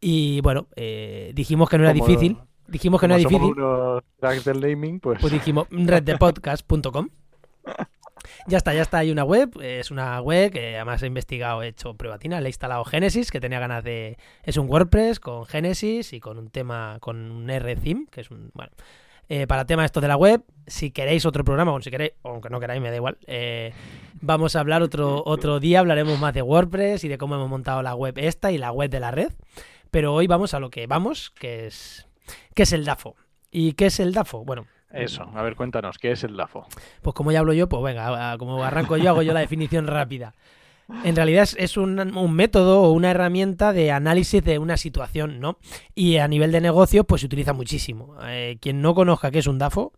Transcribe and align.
Y 0.00 0.40
bueno, 0.40 0.66
eh, 0.76 1.32
dijimos 1.34 1.68
que 1.68 1.76
no 1.78 1.84
era 1.84 1.92
Como- 1.92 2.06
difícil. 2.06 2.38
Dijimos 2.68 3.00
que 3.00 3.08
no 3.08 3.14
era 3.16 3.28
difícil. 3.28 3.52
unos 3.52 4.44
del 4.44 4.60
naming, 4.60 5.00
pues, 5.00 5.18
Pues 5.20 5.32
dijimos 5.32 5.66
reddepodcast.com. 5.70 7.08
Ya 8.46 8.58
está, 8.58 8.72
ya 8.74 8.82
está. 8.82 8.98
Hay 8.98 9.10
una 9.10 9.24
web. 9.24 9.50
Es 9.60 9.90
una 9.90 10.20
web 10.20 10.52
que 10.52 10.76
además 10.76 11.02
he 11.02 11.06
investigado, 11.06 11.62
he 11.62 11.68
hecho 11.68 11.94
pruebatina. 11.94 12.40
Le 12.40 12.46
he 12.46 12.50
instalado 12.50 12.84
Genesis, 12.84 13.30
que 13.30 13.40
tenía 13.40 13.58
ganas 13.58 13.82
de. 13.82 14.18
Es 14.44 14.56
un 14.56 14.68
WordPress 14.70 15.18
con 15.20 15.46
Genesis 15.46 16.12
y 16.12 16.20
con 16.20 16.38
un 16.38 16.48
tema, 16.50 16.98
con 17.00 17.30
un 17.30 17.50
R-Theme, 17.50 18.06
que 18.10 18.20
es 18.20 18.30
un. 18.30 18.50
Bueno. 18.54 18.70
Eh, 19.30 19.46
para 19.46 19.64
tema 19.64 19.84
esto 19.84 20.00
de 20.00 20.08
la 20.08 20.16
web, 20.16 20.42
si 20.66 20.90
queréis 20.90 21.24
otro 21.24 21.44
programa, 21.44 21.72
o 21.72 21.80
si 21.80 21.88
queréis, 21.88 22.14
o 22.22 22.30
aunque 22.30 22.50
no 22.50 22.58
queráis, 22.58 22.82
me 22.82 22.90
da 22.90 22.96
igual. 22.96 23.16
eh, 23.28 23.72
vamos 24.20 24.56
a 24.56 24.60
hablar 24.60 24.82
otro, 24.82 25.22
otro 25.24 25.60
día, 25.60 25.78
hablaremos 25.78 26.18
más 26.18 26.34
de 26.34 26.42
WordPress 26.42 27.04
y 27.04 27.08
de 27.08 27.16
cómo 27.16 27.36
hemos 27.36 27.48
montado 27.48 27.80
la 27.80 27.94
web 27.94 28.18
esta 28.18 28.50
y 28.50 28.58
la 28.58 28.72
web 28.72 28.90
de 28.90 28.98
la 28.98 29.12
red. 29.12 29.32
Pero 29.92 30.14
hoy 30.14 30.26
vamos 30.26 30.52
a 30.52 30.58
lo 30.58 30.68
que 30.70 30.88
vamos, 30.88 31.30
que 31.30 31.68
es. 31.68 32.08
¿Qué 32.54 32.64
es 32.64 32.72
el 32.72 32.84
DAFO? 32.84 33.14
¿Y 33.52 33.74
qué 33.74 33.86
es 33.86 34.00
el 34.00 34.12
DAFO? 34.12 34.44
Bueno, 34.44 34.66
eso. 34.92 35.30
A 35.32 35.42
ver, 35.42 35.54
cuéntanos, 35.54 35.98
¿qué 35.98 36.10
es 36.10 36.24
el 36.24 36.36
DAFO? 36.36 36.66
pues 37.00 37.14
como 37.14 37.30
ya 37.30 37.38
hablo 37.38 37.52
yo, 37.52 37.68
pues 37.68 37.84
venga, 37.84 38.36
como 38.36 38.64
arranco 38.64 38.96
yo, 38.96 39.10
hago 39.10 39.22
yo 39.22 39.32
la 39.32 39.40
definición 39.40 39.86
rápida. 39.86 40.34
En 41.04 41.16
realidad 41.16 41.48
es, 41.56 41.76
un, 41.76 41.94
método 42.32 42.82
o 42.82 42.92
una 42.92 43.10
herramienta 43.10 43.72
de 43.72 43.90
análisis 43.90 44.44
de 44.44 44.58
una 44.58 44.76
situación, 44.76 45.40
¿no? 45.40 45.58
Y 45.94 46.18
a 46.18 46.28
nivel 46.28 46.52
de 46.52 46.60
negocio, 46.60 47.04
pues 47.04 47.20
se 47.20 47.26
utiliza 47.26 47.52
muchísimo. 47.52 48.16
Eh, 48.24 48.58
quien 48.60 48.82
no 48.82 48.94
conozca 48.94 49.30
qué 49.30 49.38
es 49.38 49.46
un 49.46 49.58
DAFO, 49.58 49.92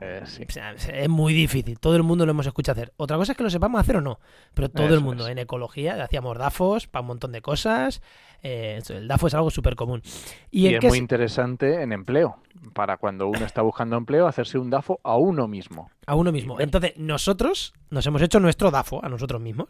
Eh, 0.00 0.22
sí. 0.24 0.44
o 0.48 0.50
sea, 0.50 0.72
es 0.72 1.08
muy 1.08 1.32
difícil. 1.32 1.78
Todo 1.78 1.96
el 1.96 2.02
mundo 2.02 2.24
lo 2.24 2.30
hemos 2.30 2.46
escuchado 2.46 2.80
hacer. 2.80 2.92
Otra 2.96 3.16
cosa 3.16 3.32
es 3.32 3.38
que 3.38 3.42
lo 3.42 3.50
sepamos 3.50 3.80
hacer 3.80 3.96
o 3.96 4.00
no. 4.00 4.20
Pero 4.54 4.68
todo 4.68 4.94
el 4.94 5.00
mundo 5.00 5.26
es. 5.26 5.32
en 5.32 5.38
ecología 5.38 6.02
hacíamos 6.02 6.36
DAFOs 6.38 6.86
para 6.86 7.00
un 7.02 7.08
montón 7.08 7.32
de 7.32 7.42
cosas. 7.42 8.02
Eh, 8.42 8.80
el 8.88 9.08
DAFO 9.08 9.26
es 9.26 9.34
algo 9.34 9.50
súper 9.50 9.74
común. 9.74 10.02
¿Y, 10.50 10.74
es 10.74 10.84
muy 10.84 10.98
interesante 10.98 11.82
en 11.82 11.92
empleo. 11.92 12.36
Para 12.72 12.96
cuando 12.96 13.28
uno 13.28 13.44
está 13.44 13.62
buscando 13.62 13.96
empleo, 13.96 14.26
hacerse 14.26 14.58
un 14.58 14.70
DAFO 14.70 15.00
a 15.02 15.16
uno 15.16 15.48
mismo. 15.48 15.90
A 16.06 16.14
uno 16.14 16.32
mismo. 16.32 16.60
Entonces, 16.60 16.94
nosotros 16.96 17.72
nos 17.90 18.06
hemos 18.06 18.22
hecho 18.22 18.40
nuestro 18.40 18.70
DAFO 18.70 19.04
a 19.04 19.08
nosotros 19.08 19.40
mismos. 19.40 19.68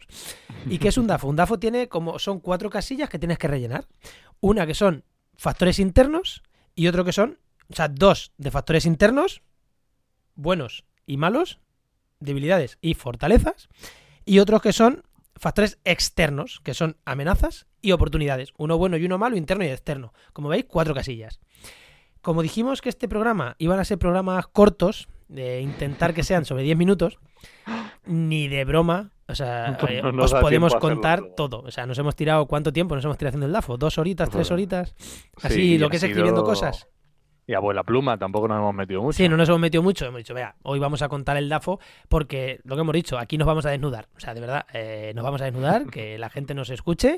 ¿Y 0.67 0.77
qué 0.77 0.89
es 0.89 0.97
un 0.97 1.07
DAFO? 1.07 1.27
Un 1.27 1.35
DAFO 1.35 1.59
tiene 1.59 1.87
como 1.87 2.19
son 2.19 2.39
cuatro 2.39 2.69
casillas 2.69 3.09
que 3.09 3.19
tienes 3.19 3.37
que 3.37 3.47
rellenar. 3.47 3.85
Una 4.41 4.65
que 4.65 4.73
son 4.73 5.03
factores 5.35 5.79
internos 5.79 6.43
y 6.75 6.87
otro 6.87 7.05
que 7.05 7.13
son, 7.13 7.39
o 7.71 7.75
sea, 7.75 7.87
dos 7.87 8.33
de 8.37 8.51
factores 8.51 8.85
internos, 8.85 9.41
buenos 10.39 10.85
y 11.05 11.17
malos, 11.17 11.59
debilidades 12.19 12.77
y 12.81 12.93
fortalezas, 12.93 13.69
y 14.25 14.39
otros 14.39 14.61
que 14.61 14.73
son 14.73 15.03
factores 15.35 15.79
externos, 15.85 16.59
que 16.63 16.73
son 16.73 16.97
amenazas 17.05 17.65
y 17.81 17.91
oportunidades. 17.91 18.53
Uno 18.57 18.77
bueno 18.77 18.97
y 18.97 19.05
uno 19.05 19.17
malo, 19.17 19.37
interno 19.37 19.63
y 19.63 19.67
externo. 19.67 20.13
Como 20.33 20.49
veis, 20.49 20.65
cuatro 20.67 20.93
casillas. 20.93 21.39
Como 22.21 22.41
dijimos 22.41 22.81
que 22.81 22.89
este 22.89 23.07
programa 23.07 23.55
iban 23.59 23.79
a 23.79 23.85
ser 23.85 23.97
programas 23.97 24.47
cortos, 24.47 25.07
de 25.29 25.61
intentar 25.61 26.13
que 26.13 26.23
sean 26.23 26.43
sobre 26.43 26.63
10 26.63 26.75
minutos, 26.77 27.19
ni 28.05 28.47
de 28.47 28.65
broma, 28.65 29.11
o 29.27 29.35
sea, 29.35 29.77
No 29.81 29.87
eh, 29.87 30.01
os 30.23 30.33
podemos 30.33 30.73
hacerlo 30.73 30.79
contar 30.95 31.23
todo. 31.37 31.61
O 31.61 31.71
sea, 31.71 31.85
nos 31.85 31.97
hemos 31.99 32.15
tirado, 32.15 32.45
¿cuánto 32.47 32.73
tiempo 32.73 32.95
nos 32.95 33.05
hemos 33.05 33.17
tirado 33.17 33.29
haciendo 33.29 33.45
el 33.45 33.53
DAFO? 33.53 33.77
¿Dos 33.77 33.97
horitas, 33.97 34.29
tres 34.29 34.49
Bueno, 34.49 34.55
horitas? 34.55 34.95
Así, 35.41 35.53
Sí, 35.55 35.77
lo 35.77 35.89
que 35.89 35.97
es 35.97 36.03
escribiendo 36.03 36.41
sido- 36.41 36.45
cosas. 36.49 36.87
Y 37.49 37.55
abuela 37.55 37.81
pluma, 37.81 38.15
tampoco 38.15 38.47
nos 38.47 38.59
hemos 38.59 38.75
metido 38.75 39.01
mucho. 39.01 39.17
Sí, 39.17 39.27
no 39.27 39.35
nos 39.35 39.49
hemos 39.49 39.59
metido 39.59 39.81
mucho. 39.81 40.05
Hemos 40.05 40.19
dicho, 40.19 40.35
vea, 40.35 40.53
hoy 40.61 40.77
vamos 40.77 41.01
a 41.01 41.09
contar 41.09 41.35
el 41.35 41.49
DAFO 41.49 41.79
porque 42.07 42.59
lo 42.63 42.75
que 42.75 42.81
hemos 42.81 42.93
dicho, 42.93 43.17
aquí 43.17 43.39
nos 43.39 43.47
vamos 43.47 43.65
a 43.65 43.71
desnudar. 43.71 44.07
O 44.15 44.19
sea, 44.19 44.35
de 44.35 44.39
verdad, 44.39 44.67
eh, 44.71 45.13
nos 45.15 45.23
vamos 45.23 45.41
a 45.41 45.45
desnudar, 45.45 45.87
que 45.87 46.15
la 46.19 46.29
gente 46.29 46.53
nos 46.53 46.69
escuche 46.69 47.17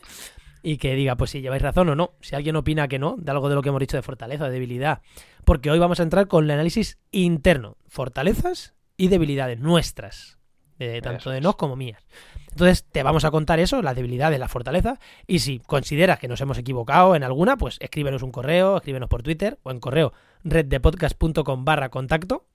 y 0.64 0.78
que 0.78 0.96
diga, 0.96 1.18
pues 1.18 1.32
si 1.32 1.42
lleváis 1.42 1.62
razón 1.62 1.90
o 1.90 1.96
no. 1.96 2.12
Si 2.22 2.34
alguien 2.34 2.56
opina 2.56 2.88
que 2.88 2.98
no, 2.98 3.18
de 3.18 3.30
algo 3.30 3.50
de 3.50 3.56
lo 3.56 3.62
que 3.62 3.68
hemos 3.68 3.82
dicho 3.82 3.98
de 3.98 4.04
fortaleza, 4.04 4.46
de 4.46 4.52
debilidad. 4.52 5.02
Porque 5.44 5.70
hoy 5.70 5.80
vamos 5.80 6.00
a 6.00 6.04
entrar 6.04 6.30
con 6.30 6.46
el 6.46 6.52
análisis 6.52 6.98
interno, 7.12 7.76
fortalezas 7.90 8.74
y 8.96 9.10
debilidades 9.10 9.60
nuestras, 9.60 10.40
eh, 10.82 11.02
tanto 11.02 11.30
de 11.30 11.42
nos 11.42 11.56
como 11.56 11.76
mías. 11.76 12.02
Entonces 12.50 12.84
te 12.84 13.04
vamos 13.04 13.24
a 13.24 13.32
contar 13.32 13.60
eso, 13.60 13.82
las 13.82 13.96
debilidades, 13.96 14.40
las 14.40 14.52
fortalezas, 14.52 15.00
y 15.28 15.40
si 15.40 15.60
consideras 15.60 16.20
que 16.20 16.28
nos 16.28 16.42
hemos 16.42 16.58
equivocado 16.58 17.16
en 17.16 17.24
alguna, 17.24 17.58
pues 17.58 17.78
escríbenos 17.80 18.24
un 18.24 18.32
correo, 18.32 18.78
escríbenos 18.78 19.10
por 19.10 19.24
Twitter 19.24 19.58
o 19.64 19.72
en 19.72 19.80
correo 19.80 20.14
reddepodcast.com 20.44 21.64
barra 21.64 21.90
contacto. 21.90 22.46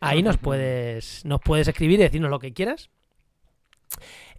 Ahí 0.00 0.22
nos 0.22 0.36
puedes, 0.36 1.24
nos 1.24 1.40
puedes 1.40 1.68
escribir 1.68 2.00
y 2.00 2.04
decirnos 2.04 2.30
lo 2.30 2.38
que 2.38 2.52
quieras. 2.52 2.90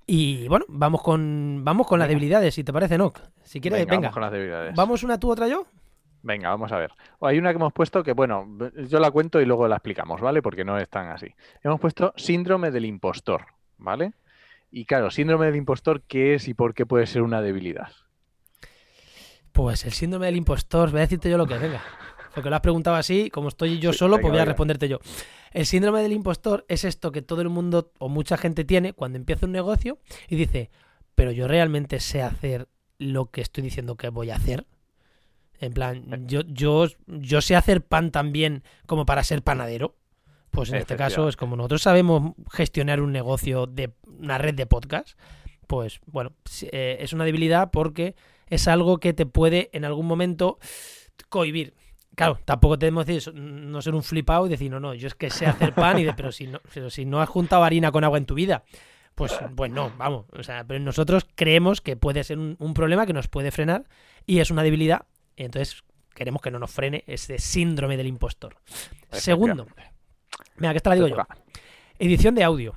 Y 0.06 0.48
bueno, 0.48 0.66
vamos 0.68 1.02
con, 1.02 1.62
vamos 1.64 1.88
con 1.88 2.00
las 2.00 2.10
debilidades, 2.10 2.56
si 2.56 2.64
te 2.64 2.74
parece, 2.74 2.98
Noc. 2.98 3.22
Si 3.44 3.62
quieres, 3.62 3.82
venga, 3.82 3.92
venga. 3.92 4.02
vamos 4.08 4.14
con 4.14 4.22
las 4.22 4.32
debilidades. 4.32 4.76
¿Vamos 4.76 5.04
una 5.04 5.20
tú, 5.20 5.32
otra 5.32 5.48
yo? 5.48 5.66
Venga, 6.24 6.50
vamos 6.50 6.72
a 6.72 6.78
ver. 6.78 6.92
O 7.20 7.28
Hay 7.28 7.38
una 7.38 7.52
que 7.52 7.58
hemos 7.58 7.74
puesto 7.74 8.02
que, 8.02 8.14
bueno, 8.14 8.48
yo 8.88 9.00
la 9.00 9.12
cuento 9.12 9.42
y 9.42 9.46
luego 9.46 9.68
la 9.68 9.76
explicamos, 9.76 10.22
¿vale? 10.22 10.42
Porque 10.42 10.64
no 10.64 10.78
es 10.78 10.90
tan 10.90 11.10
así. 11.10 11.28
Hemos 11.62 11.80
puesto 11.82 12.14
síndrome 12.16 12.72
del 12.72 12.86
impostor, 12.86 13.46
¿vale? 13.78 14.14
Y 14.72 14.86
claro, 14.86 15.12
síndrome 15.12 15.46
del 15.48 15.58
impostor, 15.58 16.02
¿qué 16.02 16.36
es 16.36 16.48
y 16.48 16.54
por 16.54 16.74
qué 16.74 16.86
puede 16.86 17.06
ser 17.08 17.22
una 17.22 17.42
debilidad? 17.42 17.92
Pues 19.52 19.86
el 19.86 19.92
síndrome 19.92 20.26
del 20.28 20.38
impostor, 20.38 20.92
voy 20.92 21.00
a 21.00 21.02
decirte 21.02 21.30
yo 21.30 21.38
lo 21.38 21.46
que 21.46 21.56
es, 21.56 21.62
venga. 21.62 21.82
Porque 22.34 22.50
lo 22.50 22.56
has 22.56 22.62
preguntado 22.62 22.96
así, 22.96 23.30
como 23.30 23.50
estoy 23.50 23.78
yo 23.80 23.92
Sí, 23.92 24.00
solo, 24.00 24.16
venga, 24.16 24.22
pues 24.22 24.32
voy 24.32 24.42
a 24.42 24.46
responderte 24.46 24.88
yo. 24.88 25.00
El 25.52 25.66
síndrome 25.66 26.02
del 26.02 26.14
impostor 26.14 26.66
es 26.70 26.86
esto 26.86 27.12
que 27.12 27.22
todo 27.22 27.42
el 27.42 27.50
mundo 27.50 27.92
o 28.00 28.10
mucha 28.10 28.38
gente 28.38 28.64
tiene 28.64 28.94
cuando 28.94 29.18
empieza 29.18 29.46
un 29.46 29.52
negocio 29.52 30.00
y 30.28 30.38
dice, 30.38 30.72
pero 31.16 31.32
yo 31.32 31.48
realmente 31.48 32.00
sé 32.00 32.24
hacer 32.24 32.70
lo 32.98 33.30
que 33.30 33.42
estoy 33.42 33.64
diciendo 33.64 33.98
que 33.98 34.10
voy 34.10 34.32
a 34.32 34.38
hacer. 34.38 34.66
En 35.64 35.72
Eh. 35.72 35.76
plan, 35.76 36.28
yo, 36.28 36.42
yo, 36.42 36.88
yo 37.08 37.42
sé 37.42 37.56
hacer 37.56 37.84
pan 37.86 38.12
tan 38.12 38.32
bien 38.32 38.64
como 38.86 39.06
para 39.06 39.24
ser 39.24 39.42
panadero. 39.44 39.96
Pues 40.52 40.70
en 40.70 40.76
este 40.76 40.96
caso 40.96 41.28
es 41.28 41.36
como 41.36 41.56
nosotros 41.56 41.82
sabemos 41.82 42.34
gestionar 42.52 43.02
un 43.02 43.12
negocio 43.12 43.66
de 43.66 43.94
una 44.06 44.38
red 44.38 44.54
de 44.54 44.68
podcast, 44.68 45.18
pues 45.66 46.00
bueno, 46.06 46.34
eh, 46.72 46.98
es 47.00 47.12
una 47.12 47.26
debilidad 47.26 47.72
porque 47.72 48.16
es 48.48 48.68
algo 48.68 49.00
que 49.00 49.14
te 49.14 49.26
puede 49.26 49.72
en 49.74 49.84
algún 49.84 50.06
momento 50.06 50.60
cohibir. 51.30 51.74
Claro, 52.16 52.38
tampoco 52.46 52.78
tenemos 52.78 53.06
que 53.06 53.14
decir, 53.14 53.34
no 53.34 53.82
ser 53.82 53.96
un 53.96 54.04
flipado 54.04 54.46
y 54.46 54.50
decir, 54.50 54.70
no, 54.70 54.80
no, 54.80 54.94
yo 54.94 55.08
es 55.08 55.16
que 55.16 55.32
sé 55.32 55.48
hacer 55.48 55.74
pan, 55.74 55.98
y 55.98 56.04
de, 56.04 56.14
pero, 56.14 56.32
si 56.32 56.46
no, 56.46 56.60
pero 56.72 56.92
si 56.92 57.06
no 57.06 57.20
has 57.20 57.30
juntado 57.30 57.64
harina 57.64 57.92
con 57.92 58.04
agua 58.04 58.20
en 58.20 58.28
tu 58.28 58.36
vida, 58.36 58.64
pues, 59.16 59.34
pues 59.56 59.72
no, 59.72 59.92
vamos. 59.98 60.26
O 60.34 60.44
sea, 60.44 60.64
pero 60.66 60.80
nosotros 60.80 61.26
creemos 61.34 61.82
que 61.82 61.96
puede 61.98 62.24
ser 62.24 62.38
un, 62.38 62.56
un 62.60 62.76
problema 62.76 63.08
que 63.08 63.14
nos 63.14 63.28
puede 63.28 63.50
frenar 63.50 63.86
y 64.28 64.38
es 64.40 64.52
una 64.52 64.62
debilidad. 64.62 65.08
Entonces 65.38 65.84
queremos 66.14 66.42
que 66.42 66.52
no 66.52 66.60
nos 66.60 66.72
frene 66.72 67.04
ese 67.08 67.40
síndrome 67.40 67.98
del 67.98 68.08
impostor. 68.08 68.56
Segundo, 69.12 69.68
mira, 70.58 70.74
que 70.74 70.78
esta 70.78 70.90
la 70.90 70.96
digo 70.96 71.08
yo. 71.08 71.18
Edición 72.00 72.36
de 72.36 72.44
audio. 72.44 72.76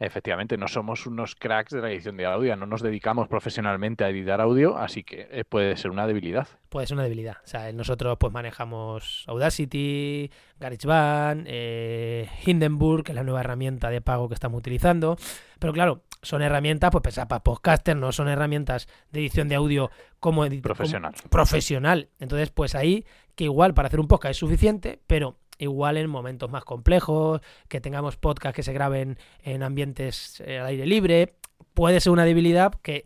Efectivamente, 0.00 0.56
no 0.56 0.68
somos 0.68 1.06
unos 1.06 1.34
cracks 1.34 1.72
de 1.72 1.80
la 1.80 1.90
edición 1.90 2.16
de 2.16 2.24
audio, 2.24 2.54
no 2.54 2.66
nos 2.66 2.82
dedicamos 2.82 3.26
profesionalmente 3.26 4.04
a 4.04 4.10
editar 4.10 4.40
audio, 4.40 4.78
así 4.78 5.02
que 5.02 5.26
eh, 5.28 5.44
puede 5.44 5.76
ser 5.76 5.90
una 5.90 6.06
debilidad. 6.06 6.46
puede 6.68 6.86
ser 6.86 6.94
una 6.94 7.02
debilidad. 7.02 7.38
O 7.42 7.46
sea, 7.48 7.72
nosotros 7.72 8.16
pues 8.20 8.32
manejamos 8.32 9.24
Audacity, 9.26 10.30
GarageBand, 10.60 11.46
eh, 11.48 12.28
Hindenburg, 12.46 13.02
que 13.02 13.12
es 13.12 13.16
la 13.16 13.24
nueva 13.24 13.40
herramienta 13.40 13.90
de 13.90 14.00
pago 14.00 14.28
que 14.28 14.34
estamos 14.34 14.58
utilizando. 14.58 15.16
Pero 15.58 15.72
claro, 15.72 16.02
son 16.22 16.42
herramientas 16.42 16.90
pues 16.90 17.02
pensadas 17.02 17.28
para 17.28 17.42
podcasters, 17.42 17.98
no 17.98 18.12
son 18.12 18.28
herramientas 18.28 18.88
de 19.12 19.20
edición 19.20 19.48
de 19.48 19.54
audio 19.54 19.90
como 20.20 20.46
Profesional. 20.62 21.14
como 21.14 21.30
profesional. 21.30 22.08
Entonces, 22.18 22.50
pues 22.50 22.74
ahí 22.74 23.04
que 23.34 23.44
igual 23.44 23.74
para 23.74 23.88
hacer 23.88 24.00
un 24.00 24.08
podcast 24.08 24.32
es 24.32 24.36
suficiente, 24.36 25.00
pero 25.06 25.36
igual 25.58 25.96
en 25.96 26.08
momentos 26.08 26.50
más 26.50 26.64
complejos, 26.64 27.40
que 27.68 27.80
tengamos 27.80 28.16
podcasts 28.16 28.56
que 28.56 28.62
se 28.62 28.72
graben 28.72 29.18
en 29.42 29.62
ambientes 29.62 30.40
eh, 30.44 30.58
al 30.58 30.66
aire 30.66 30.86
libre, 30.86 31.34
puede 31.74 32.00
ser 32.00 32.12
una 32.12 32.24
debilidad 32.24 32.74
que, 32.82 33.04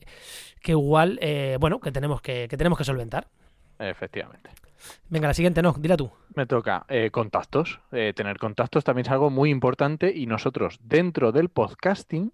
que 0.62 0.72
igual, 0.72 1.18
eh, 1.22 1.56
bueno, 1.60 1.80
que 1.80 1.92
tenemos 1.92 2.20
que, 2.22 2.48
que 2.48 2.56
tenemos 2.56 2.78
que 2.78 2.84
solventar. 2.84 3.28
Efectivamente. 3.78 4.50
Venga, 5.08 5.28
la 5.28 5.34
siguiente 5.34 5.62
no, 5.62 5.74
dila 5.78 5.96
tú. 5.96 6.10
Me 6.34 6.46
toca 6.46 6.84
eh, 6.88 7.10
contactos. 7.10 7.80
Eh, 7.92 8.12
tener 8.14 8.38
contactos 8.38 8.84
también 8.84 9.06
es 9.06 9.12
algo 9.12 9.30
muy 9.30 9.50
importante 9.50 10.12
y 10.14 10.26
nosotros 10.26 10.78
dentro 10.82 11.32
del 11.32 11.48
podcasting 11.48 12.32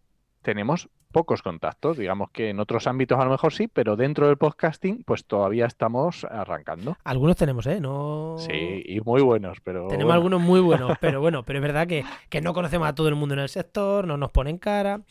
tenemos 0.48 0.88
pocos 1.12 1.42
contactos. 1.42 1.98
Digamos 1.98 2.30
que 2.30 2.48
en 2.48 2.58
otros 2.58 2.86
ámbitos 2.86 3.20
a 3.20 3.24
lo 3.26 3.30
mejor 3.30 3.52
sí, 3.52 3.68
pero 3.68 3.96
dentro 3.96 4.28
del 4.28 4.38
podcasting 4.38 5.04
pues 5.04 5.26
todavía 5.26 5.66
estamos 5.66 6.24
arrancando. 6.24 6.96
Algunos 7.04 7.36
tenemos, 7.36 7.66
¿eh? 7.66 7.80
No... 7.80 8.36
Sí, 8.38 8.82
y 8.86 8.98
muy 9.02 9.20
buenos, 9.20 9.58
pero... 9.62 9.88
Tenemos 9.88 10.14
algunos 10.14 10.40
muy 10.40 10.60
buenos, 10.60 10.96
pero 11.02 11.20
bueno, 11.20 11.42
pero 11.42 11.58
es 11.58 11.62
verdad 11.62 11.86
que, 11.86 12.02
que, 12.30 12.40
no 12.40 12.54
conocemos 12.54 12.88
a 12.88 12.94
todo 12.94 13.08
el 13.08 13.14
mundo 13.14 13.34
en 13.34 13.40
el 13.40 13.50
sector, 13.50 14.06
no 14.06 14.16
nos 14.16 14.30
ponen 14.30 14.56
cara. 14.56 15.02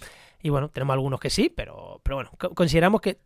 Y 0.42 0.50
bueno, 0.50 0.70
tenemos 0.70 0.96
algunos 0.96 1.20
que 1.20 1.30
sí, 1.30 1.54
pero, 1.56 2.02
pero 2.02 2.16
bueno, 2.16 2.32
consideramos 2.56 3.00
que 3.00 3.20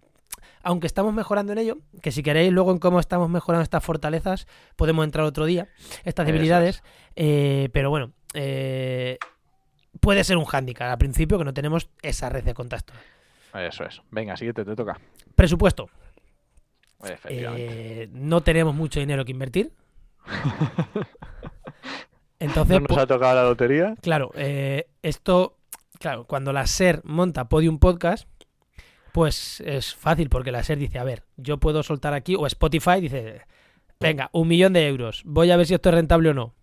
aunque 0.62 0.88
estamos 0.88 1.14
mejorando 1.14 1.54
en 1.54 1.60
ello, 1.60 1.78
que 2.02 2.12
si 2.12 2.24
queréis 2.24 2.52
luego 2.52 2.74
en 2.74 2.80
cómo 2.80 3.00
estamos 3.00 3.30
mejorando 3.30 3.64
estas 3.64 3.86
fortalezas, 3.86 4.48
podemos 4.76 5.06
entrar 5.06 5.26
otro 5.26 5.46
día, 5.46 5.70
estas 6.04 6.26
debilidades, 6.26 6.84
eh, 7.16 7.70
pero 7.72 7.90
bueno, 7.90 8.12
eh, 8.34 9.18
puede 10.02 10.26
ser 10.26 10.38
un 10.38 10.46
hándicap 10.46 10.92
al 10.92 10.98
principio 10.98 11.38
que 11.38 11.46
no 11.46 11.54
tenemos 11.54 11.90
esa 12.02 12.30
red 12.30 12.44
de 12.44 12.54
contacto. 12.54 12.94
Eso 13.54 13.86
es. 13.86 14.02
Venga, 14.12 14.36
siguiente, 14.36 14.66
te 14.66 14.76
toca. 14.76 15.00
Presupuesto. 15.36 15.90
Eh, 17.30 18.10
no 18.12 18.42
tenemos 18.42 18.76
mucho 18.76 19.00
dinero 19.00 19.24
que 19.24 19.32
invertir. 19.32 19.72
Entonces, 22.40 22.82
¿No 22.82 22.88
nos 22.88 22.98
ha 22.98 23.08
tocado 23.08 23.36
la 23.36 23.44
lotería? 23.44 23.96
Claro, 24.02 24.32
esto, 24.36 25.58
claro, 26.00 26.26
cuando 26.26 26.54
la 26.54 26.66
SER 26.66 27.02
monta 27.04 27.50
Podium 27.50 27.78
Podcast, 27.78 28.28
pues 29.12 29.62
es 29.62 29.94
fácil 29.94 30.30
porque 30.30 30.52
la 30.52 30.64
SER 30.64 30.80
dice, 30.80 30.98
a 30.98 31.04
ver, 31.04 31.24
yo 31.38 31.60
puedo 31.60 31.84
soltar 31.84 32.14
aquí, 32.14 32.36
o 32.36 32.48
Spotify 32.48 33.00
dice, 33.00 33.42
venga, 34.00 34.30
un 34.34 34.48
millón 34.48 34.74
de 34.74 34.88
euros, 34.88 35.22
voy 35.26 35.52
a 35.52 35.58
ver 35.58 35.68
si 35.68 35.76
esto 35.76 35.90
es 35.90 35.96
rentable 35.96 36.30
o 36.30 36.34
no. 36.34 36.56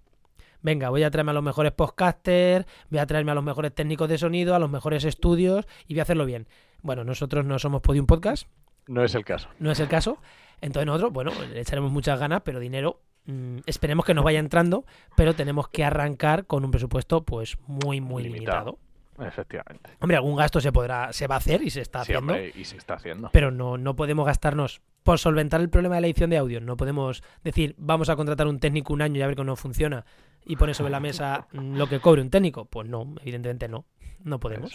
Venga, 0.62 0.90
voy 0.90 1.02
a 1.02 1.10
traerme 1.10 1.31
a 1.31 1.34
los 1.34 1.43
mejores 1.43 1.72
podcasters, 1.72 2.66
voy 2.90 2.99
a 2.99 3.06
traerme 3.06 3.32
a 3.32 3.34
los 3.34 3.44
mejores 3.44 3.75
técnicos 3.75 4.08
de 4.08 4.19
sonido, 4.19 4.55
a 4.55 4.58
los 4.58 4.70
mejores 4.70 5.05
estudios 5.05 5.66
y 5.87 5.94
voy 5.94 6.00
a 6.00 6.02
hacerlo 6.02 6.26
bien. 6.26 6.49
Bueno, 6.82 7.05
nosotros 7.05 7.44
no 7.44 7.58
somos 7.58 7.81
Podium 7.81 8.06
Podcast. 8.06 8.49
No 8.87 9.05
es 9.05 9.14
el 9.14 9.25
caso. 9.25 9.49
No 9.58 9.70
es 9.70 9.81
el 9.81 9.88
caso. 9.88 10.19
Entonces 10.60 10.87
nosotros, 10.87 11.12
bueno, 11.12 11.31
le 11.52 11.60
echaremos 11.60 11.93
muchas 11.93 12.19
ganas, 12.19 12.43
pero 12.44 12.58
dinero 12.58 13.00
mm, 13.26 13.58
esperemos 13.66 14.05
que 14.05 14.14
nos 14.14 14.25
vaya 14.25 14.40
entrando, 14.40 14.84
pero 15.16 15.34
tenemos 15.34 15.69
que 15.69 15.84
arrancar 15.84 16.46
con 16.46 16.64
un 16.64 16.70
presupuesto 16.70 17.22
pues 17.22 17.56
muy, 17.66 18.00
muy 18.00 18.25
limitado. 18.25 18.78
Efectivamente. 19.20 19.90
Hombre, 20.00 20.16
algún 20.16 20.37
gasto 20.37 20.61
se 20.61 20.70
podrá, 20.72 21.12
se 21.12 21.26
va 21.26 21.37
a 21.37 21.38
hacer 21.38 21.62
y 21.62 21.70
se 21.70 21.81
está 21.81 22.02
haciendo. 22.02 22.37
y 22.38 22.64
se 22.64 22.76
está 22.76 22.94
haciendo. 22.94 23.31
Pero 23.32 23.50
no, 23.50 23.76
no 23.76 23.96
podemos 23.96 24.26
gastarnos 24.26 24.81
por 25.02 25.19
solventar 25.19 25.61
el 25.61 25.70
problema 25.70 25.96
de 25.96 26.02
la 26.02 26.06
edición 26.06 26.31
de 26.31 26.37
audio. 26.37 26.61
No 26.61 26.76
podemos 26.76 27.22
decir, 27.43 27.75
vamos 27.78 28.11
a 28.11 28.16
contratar 28.16 28.46
un 28.46 28.61
técnico 28.61 28.93
un 28.93 29.02
año 29.02 29.19
y 29.19 29.22
a 29.22 29.26
ver 29.26 29.37
cómo 29.37 29.56
funciona 29.56 30.04
y 30.48 30.56
poner 30.56 30.74
sobre 30.74 30.90
la 30.90 30.98
mesa 30.98 31.46
lo 31.52 31.86
que 31.86 32.00
cobre 32.00 32.22
un 32.22 32.30
técnico. 32.30 32.64
Pues 32.64 32.88
no, 32.88 33.14
evidentemente 33.20 33.68
no. 33.68 33.84
No 34.24 34.40
podemos. 34.40 34.72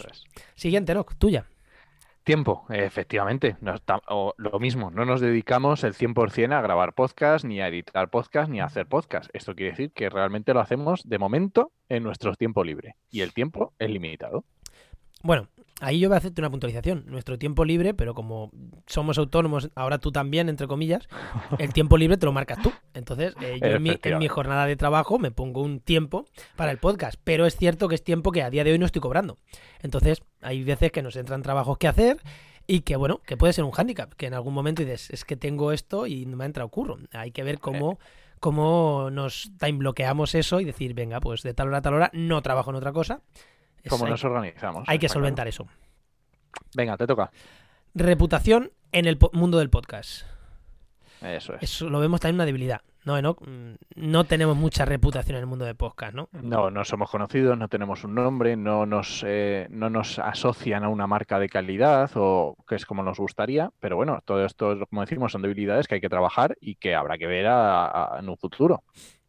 Siguiente, 0.54 0.94
¿no? 0.94 1.04
Tuya. 1.18 1.46
Tiempo, 2.22 2.64
efectivamente. 2.70 3.56
lo 3.60 4.58
mismo, 4.58 4.90
no 4.90 5.04
nos 5.04 5.20
dedicamos 5.20 5.84
el 5.84 5.92
100% 5.92 6.54
a 6.54 6.62
grabar 6.62 6.94
podcast, 6.94 7.44
ni 7.44 7.60
a 7.60 7.68
editar 7.68 8.08
podcast, 8.08 8.48
ni 8.48 8.60
a 8.60 8.64
hacer 8.64 8.86
podcast. 8.86 9.28
Esto 9.34 9.54
quiere 9.54 9.72
decir 9.72 9.92
que 9.92 10.08
realmente 10.08 10.54
lo 10.54 10.60
hacemos 10.60 11.06
de 11.06 11.18
momento 11.18 11.72
en 11.90 12.02
nuestro 12.02 12.34
tiempo 12.34 12.64
libre. 12.64 12.94
Y 13.10 13.20
el 13.20 13.34
tiempo 13.34 13.74
es 13.78 13.90
limitado. 13.90 14.44
Bueno, 15.22 15.48
ahí 15.80 16.00
yo 16.00 16.08
voy 16.08 16.14
a 16.14 16.18
hacerte 16.18 16.40
una 16.40 16.50
puntualización. 16.50 17.04
Nuestro 17.06 17.38
tiempo 17.38 17.64
libre, 17.64 17.94
pero 17.94 18.14
como 18.14 18.50
somos 18.86 19.18
autónomos, 19.18 19.70
ahora 19.74 19.98
tú 19.98 20.12
también, 20.12 20.48
entre 20.48 20.66
comillas, 20.66 21.08
el 21.58 21.72
tiempo 21.72 21.96
libre 21.96 22.16
te 22.16 22.26
lo 22.26 22.32
marcas 22.32 22.62
tú. 22.62 22.72
Entonces, 22.94 23.34
eh, 23.40 23.58
yo 23.60 23.68
en 23.68 23.82
mi, 23.82 23.98
en 24.02 24.18
mi, 24.18 24.28
jornada 24.28 24.66
de 24.66 24.76
trabajo 24.76 25.18
me 25.18 25.30
pongo 25.30 25.62
un 25.62 25.80
tiempo 25.80 26.26
para 26.56 26.70
el 26.70 26.78
podcast, 26.78 27.20
pero 27.24 27.46
es 27.46 27.56
cierto 27.56 27.88
que 27.88 27.94
es 27.94 28.04
tiempo 28.04 28.32
que 28.32 28.42
a 28.42 28.50
día 28.50 28.64
de 28.64 28.72
hoy 28.72 28.78
no 28.78 28.86
estoy 28.86 29.00
cobrando. 29.00 29.38
Entonces, 29.80 30.22
hay 30.40 30.62
veces 30.64 30.92
que 30.92 31.02
nos 31.02 31.16
entran 31.16 31.42
trabajos 31.42 31.78
que 31.78 31.88
hacer 31.88 32.18
y 32.66 32.80
que, 32.80 32.96
bueno, 32.96 33.20
que 33.26 33.36
puede 33.36 33.52
ser 33.52 33.64
un 33.64 33.72
hándicap, 33.72 34.14
que 34.14 34.26
en 34.26 34.34
algún 34.34 34.54
momento 34.54 34.82
dices, 34.82 35.10
es 35.10 35.24
que 35.24 35.36
tengo 35.36 35.72
esto 35.72 36.06
y 36.06 36.26
no 36.26 36.36
me 36.36 36.44
ha 36.44 36.46
entrado 36.46 36.68
curro. 36.68 36.98
Hay 37.12 37.30
que 37.30 37.42
ver 37.42 37.58
cómo 37.58 37.98
cómo 38.44 39.08
nos 39.10 39.52
time 39.58 39.78
bloqueamos 39.78 40.34
eso 40.34 40.60
y 40.60 40.66
decir, 40.66 40.92
venga, 40.92 41.18
pues 41.18 41.42
de 41.42 41.54
tal 41.54 41.68
hora 41.68 41.78
a 41.78 41.80
tal 41.80 41.94
hora 41.94 42.10
no 42.12 42.42
trabajo 42.42 42.68
en 42.68 42.76
otra 42.76 42.92
cosa. 42.92 43.22
¿Cómo 43.88 44.06
nos 44.06 44.24
organizamos? 44.24 44.84
Hay 44.86 44.98
que 44.98 45.08
solventar 45.08 45.48
eso. 45.48 45.66
Venga, 46.74 46.96
te 46.96 47.06
toca. 47.06 47.30
Reputación 47.94 48.72
en 48.92 49.06
el 49.06 49.18
mundo 49.32 49.58
del 49.58 49.70
podcast. 49.70 50.26
Eso 51.20 51.54
es. 51.54 51.62
Eso 51.62 51.88
lo 51.88 52.00
vemos 52.00 52.20
también 52.20 52.36
una 52.36 52.44
debilidad. 52.44 52.80
No, 53.04 53.20
no, 53.20 53.36
mm, 53.38 53.74
no 53.96 54.24
tenemos 54.24 54.56
mucha 54.56 54.86
reputación 54.86 55.36
en 55.36 55.42
el 55.42 55.46
mundo 55.46 55.66
de 55.66 55.74
podcast, 55.74 56.14
¿no? 56.14 56.28
No, 56.32 56.70
no 56.70 56.84
somos 56.84 57.10
conocidos, 57.10 57.56
no 57.58 57.68
tenemos 57.68 58.02
un 58.04 58.14
nombre, 58.14 58.56
no 58.56 58.86
nos, 58.86 59.22
eh, 59.26 59.66
no 59.70 59.90
nos 59.90 60.18
asocian 60.18 60.84
a 60.84 60.88
una 60.88 61.06
marca 61.06 61.38
de 61.38 61.50
calidad 61.50 62.10
o 62.14 62.56
que 62.66 62.76
es 62.76 62.86
como 62.86 63.02
nos 63.02 63.18
gustaría, 63.18 63.70
pero 63.78 63.96
bueno, 63.96 64.20
todo 64.24 64.44
esto, 64.44 64.78
como 64.88 65.02
decimos, 65.02 65.32
son 65.32 65.42
debilidades 65.42 65.86
que 65.86 65.96
hay 65.96 66.00
que 66.00 66.08
trabajar 66.08 66.56
y 66.60 66.76
que 66.76 66.94
habrá 66.94 67.18
que 67.18 67.26
ver 67.26 67.44
en 67.44 68.28
un 68.28 68.36
futuro 68.38 68.84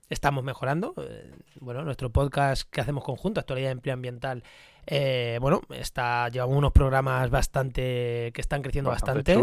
estamos 0.10 0.44
mejorando. 0.44 0.94
Eh, 0.98 1.32
bueno, 1.60 1.84
nuestro 1.84 2.10
podcast 2.12 2.70
que 2.70 2.82
hacemos 2.82 3.04
conjunto, 3.04 3.40
Actualidad 3.40 3.70
de 3.70 3.74
Empleo 3.74 3.94
Ambiental, 3.94 4.44
eh, 4.88 5.38
bueno, 5.42 5.62
está, 5.70 6.30
llevamos 6.30 6.58
unos 6.58 6.72
programas 6.72 7.30
bastante 7.30 8.32
que 8.34 8.42
están 8.42 8.62
creciendo 8.62 8.92
bastante. 8.92 9.38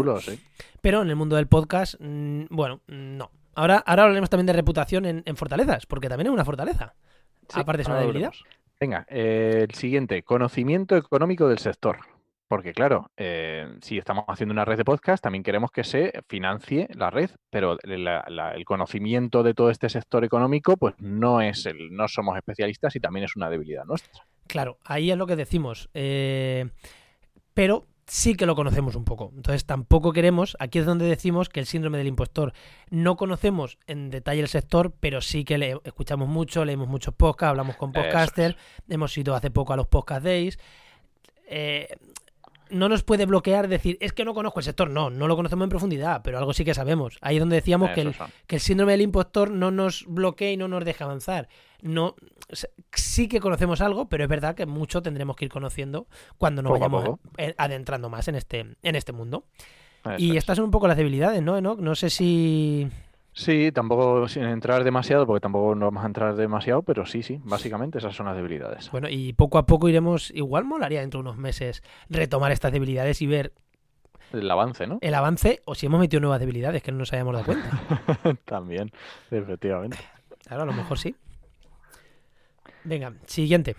Pero 0.81 1.01
en 1.01 1.09
el 1.09 1.15
mundo 1.15 1.35
del 1.35 1.47
podcast, 1.47 1.95
mm, 1.99 2.45
bueno, 2.49 2.81
no. 2.87 3.31
Ahora, 3.55 3.83
ahora 3.85 4.03
hablaremos 4.03 4.29
también 4.29 4.47
de 4.47 4.53
reputación 4.53 5.05
en, 5.05 5.35
fortalezas, 5.35 5.85
porque 5.85 6.09
también 6.09 6.27
es 6.27 6.33
una 6.33 6.45
fortaleza. 6.45 6.95
Aparte 7.53 7.83
es 7.83 7.87
una 7.87 7.99
debilidad. 7.99 8.31
Venga, 8.79 9.05
eh, 9.09 9.65
el 9.69 9.75
siguiente, 9.75 10.23
conocimiento 10.23 10.95
económico 10.97 11.47
del 11.47 11.59
sector. 11.59 11.99
Porque 12.47 12.73
claro, 12.73 13.09
eh, 13.17 13.67
si 13.81 13.97
estamos 13.97 14.25
haciendo 14.27 14.53
una 14.53 14.65
red 14.65 14.77
de 14.77 14.85
podcast, 14.85 15.23
también 15.23 15.43
queremos 15.43 15.71
que 15.71 15.83
se 15.83 16.11
financie 16.27 16.87
la 16.93 17.09
red, 17.09 17.31
pero 17.49 17.77
el 17.83 18.65
conocimiento 18.65 19.43
de 19.43 19.53
todo 19.53 19.69
este 19.69 19.89
sector 19.89 20.23
económico, 20.23 20.77
pues 20.77 20.93
no 20.99 21.41
es 21.41 21.65
el, 21.65 21.91
no 21.91 22.07
somos 22.07 22.37
especialistas 22.37 22.95
y 22.95 22.99
también 22.99 23.25
es 23.25 23.35
una 23.35 23.49
debilidad 23.49 23.85
nuestra. 23.85 24.25
Claro, 24.47 24.77
ahí 24.83 25.09
es 25.09 25.17
lo 25.17 25.25
que 25.25 25.35
decimos. 25.35 25.89
Eh, 25.93 26.69
pero 27.53 27.87
sí 28.07 28.35
que 28.35 28.45
lo 28.45 28.55
conocemos 28.55 28.95
un 28.95 29.05
poco. 29.05 29.31
Entonces 29.35 29.65
tampoco 29.65 30.11
queremos, 30.11 30.57
aquí 30.59 30.79
es 30.79 30.85
donde 30.85 31.05
decimos 31.05 31.49
que 31.49 31.59
el 31.59 31.65
síndrome 31.65 31.97
del 31.97 32.07
impostor, 32.07 32.53
no 32.89 33.15
conocemos 33.15 33.77
en 33.87 34.09
detalle 34.09 34.41
el 34.41 34.47
sector, 34.47 34.93
pero 34.99 35.21
sí 35.21 35.45
que 35.45 35.57
le 35.57 35.77
escuchamos 35.83 36.27
mucho, 36.27 36.65
leemos 36.65 36.87
muchos 36.87 37.13
podcasts, 37.13 37.49
hablamos 37.51 37.75
con 37.77 37.91
podcasters, 37.91 38.57
hemos 38.89 39.17
ido 39.17 39.35
hace 39.35 39.51
poco 39.51 39.73
a 39.73 39.77
los 39.77 39.87
podcast 39.87 40.23
days. 40.23 40.59
Eh, 41.47 41.87
no 42.73 42.89
nos 42.89 43.03
puede 43.03 43.25
bloquear 43.25 43.67
decir, 43.67 43.97
es 44.01 44.13
que 44.13 44.25
no 44.25 44.33
conozco 44.33 44.59
el 44.59 44.65
sector. 44.65 44.89
No, 44.89 45.09
no 45.09 45.27
lo 45.27 45.35
conocemos 45.35 45.63
en 45.65 45.69
profundidad, 45.69 46.21
pero 46.23 46.37
algo 46.37 46.53
sí 46.53 46.65
que 46.65 46.73
sabemos. 46.73 47.17
Ahí 47.21 47.37
es 47.37 47.39
donde 47.39 47.55
decíamos 47.55 47.91
que 47.91 48.01
el, 48.01 48.15
que 48.47 48.55
el, 48.55 48.61
síndrome 48.61 48.93
del 48.93 49.01
impostor 49.01 49.51
no 49.51 49.71
nos 49.71 50.05
bloquea 50.07 50.51
y 50.51 50.57
no 50.57 50.67
nos 50.67 50.83
deja 50.83 51.05
avanzar. 51.05 51.47
No, 51.81 52.15
sí 52.91 53.27
que 53.27 53.39
conocemos 53.39 53.81
algo, 53.81 54.09
pero 54.09 54.23
es 54.23 54.29
verdad 54.29 54.55
que 54.55 54.65
mucho 54.65 55.01
tendremos 55.01 55.35
que 55.35 55.45
ir 55.45 55.51
conociendo 55.51 56.07
cuando 56.37 56.61
nos 56.61 56.71
vayamos 56.71 57.19
adentrando 57.57 58.09
más 58.09 58.27
en 58.27 58.35
este, 58.35 58.75
en 58.81 58.95
este 58.95 59.11
mundo. 59.11 59.45
y 60.17 60.37
estas 60.37 60.57
son 60.57 60.65
un 60.65 60.71
poco 60.71 60.87
las 60.87 60.97
debilidades, 60.97 61.41
¿no? 61.41 61.61
No 61.61 61.95
sé 61.95 62.09
si... 62.09 62.89
Sí, 63.33 63.71
tampoco 63.71 64.27
sin 64.27 64.43
entrar 64.43 64.83
demasiado, 64.83 65.25
porque 65.25 65.41
tampoco 65.41 65.73
nos 65.73 65.87
vamos 65.87 66.03
a 66.03 66.07
entrar 66.07 66.35
demasiado, 66.35 66.83
pero 66.83 67.05
sí, 67.05 67.23
sí, 67.23 67.39
básicamente 67.43 67.97
esas 67.97 68.15
son 68.15 68.27
las 68.27 68.35
debilidades. 68.35 68.91
Bueno, 68.91 69.09
y 69.09 69.33
poco 69.33 69.57
a 69.57 69.65
poco 69.65 69.89
iremos, 69.89 70.31
igual 70.31 70.65
molaría 70.65 71.01
dentro 71.01 71.19
de 71.19 71.21
unos 71.29 71.37
meses 71.37 71.81
retomar 72.09 72.51
estas 72.51 72.71
debilidades 72.71 73.21
y 73.23 73.27
ver 73.27 73.53
el 74.31 74.49
avance, 74.49 74.87
¿no? 74.87 74.99
El 75.01 75.15
avance, 75.15 75.61
o 75.65 75.75
si 75.75 75.87
hemos 75.87 75.99
metido 75.99 76.19
nuevas 76.19 76.39
debilidades 76.39 76.81
que 76.83 76.91
no 76.91 76.99
nos 76.99 77.13
hayamos 77.13 77.33
dado 77.33 77.45
cuenta. 77.45 77.69
También, 78.45 78.91
efectivamente. 79.31 79.97
Claro, 80.45 80.63
a 80.63 80.65
lo 80.65 80.73
mejor 80.73 80.99
sí. 80.99 81.15
Venga, 82.83 83.13
siguiente. 83.25 83.75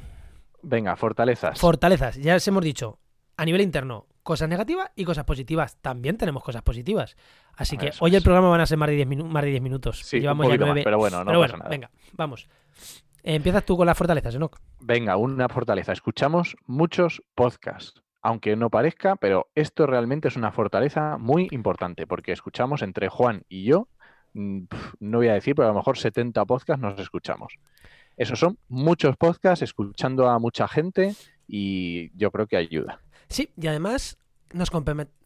Venga, 0.63 0.97
fortalezas. 0.97 1.61
Fortalezas, 1.61 2.17
ya 2.17 2.35
les 2.35 2.49
hemos 2.49 2.65
dicho, 2.65 2.99
a 3.37 3.45
nivel 3.45 3.61
interno, 3.61 4.07
cosas 4.25 4.49
negativas 4.49 4.91
y 4.97 5.05
cosas 5.05 5.25
positivas. 5.25 5.77
También 5.81 6.17
tenemos 6.17 6.43
cosas 6.43 6.63
positivas. 6.63 7.17
Así 7.57 7.77
que 7.77 7.93
hoy 8.01 8.17
el 8.17 8.23
programa 8.23 8.49
van 8.49 8.63
a 8.63 8.67
ser 8.67 8.79
más 8.79 8.89
de 8.89 8.97
10, 8.97 9.07
minutos. 9.63 10.01
Sí, 10.01 10.19
Llevamos 10.19 10.49
ya 10.49 10.57
nueve. 10.57 10.81
pero 10.83 10.99
bueno, 10.99 11.23
no 11.23 11.41
pasa 11.41 11.57
nada. 11.59 11.71
Venga, 11.71 11.91
vamos. 12.15 12.49
empiezas 13.23 13.65
tú 13.65 13.77
con 13.77 13.87
las 13.87 13.97
fortalezas, 13.97 14.37
¿no? 14.37 14.51
Venga, 14.81 15.17
una 15.17 15.49
fortaleza. 15.49 15.93
Escuchamos 15.93 16.57
muchos 16.67 17.23
podcasts. 17.37 18.03
Aunque 18.23 18.57
no 18.57 18.71
parezca, 18.71 19.17
pero 19.17 19.49
esto 19.55 19.87
realmente 19.87 20.29
es 20.29 20.37
una 20.37 20.51
fortaleza 20.51 21.19
muy 21.19 21.47
importante, 21.51 22.07
porque 22.07 22.33
escuchamos 22.33 22.81
entre 22.81 23.11
Juan 23.11 23.43
y 23.51 23.65
yo, 23.65 23.89
mm, 24.33 24.63
no 25.01 25.19
voy 25.19 25.29
a 25.29 25.35
decir, 25.35 25.55
pero 25.55 25.69
a 25.69 25.73
lo 25.73 25.77
mejor 25.77 25.99
70 25.99 26.43
podcasts 26.47 26.81
nos 26.81 26.99
escuchamos. 26.99 27.59
Esos 28.17 28.39
son 28.39 28.59
muchos 28.69 29.19
podcasts, 29.19 29.63
escuchando 29.63 30.31
a 30.31 30.39
mucha 30.39 30.67
gente 30.69 31.15
y 31.47 32.17
yo 32.17 32.31
creo 32.31 32.47
que 32.47 32.57
ayuda. 32.57 33.01
Sí, 33.29 33.51
y 33.61 33.67
además 33.67 34.19
nos, 34.53 34.71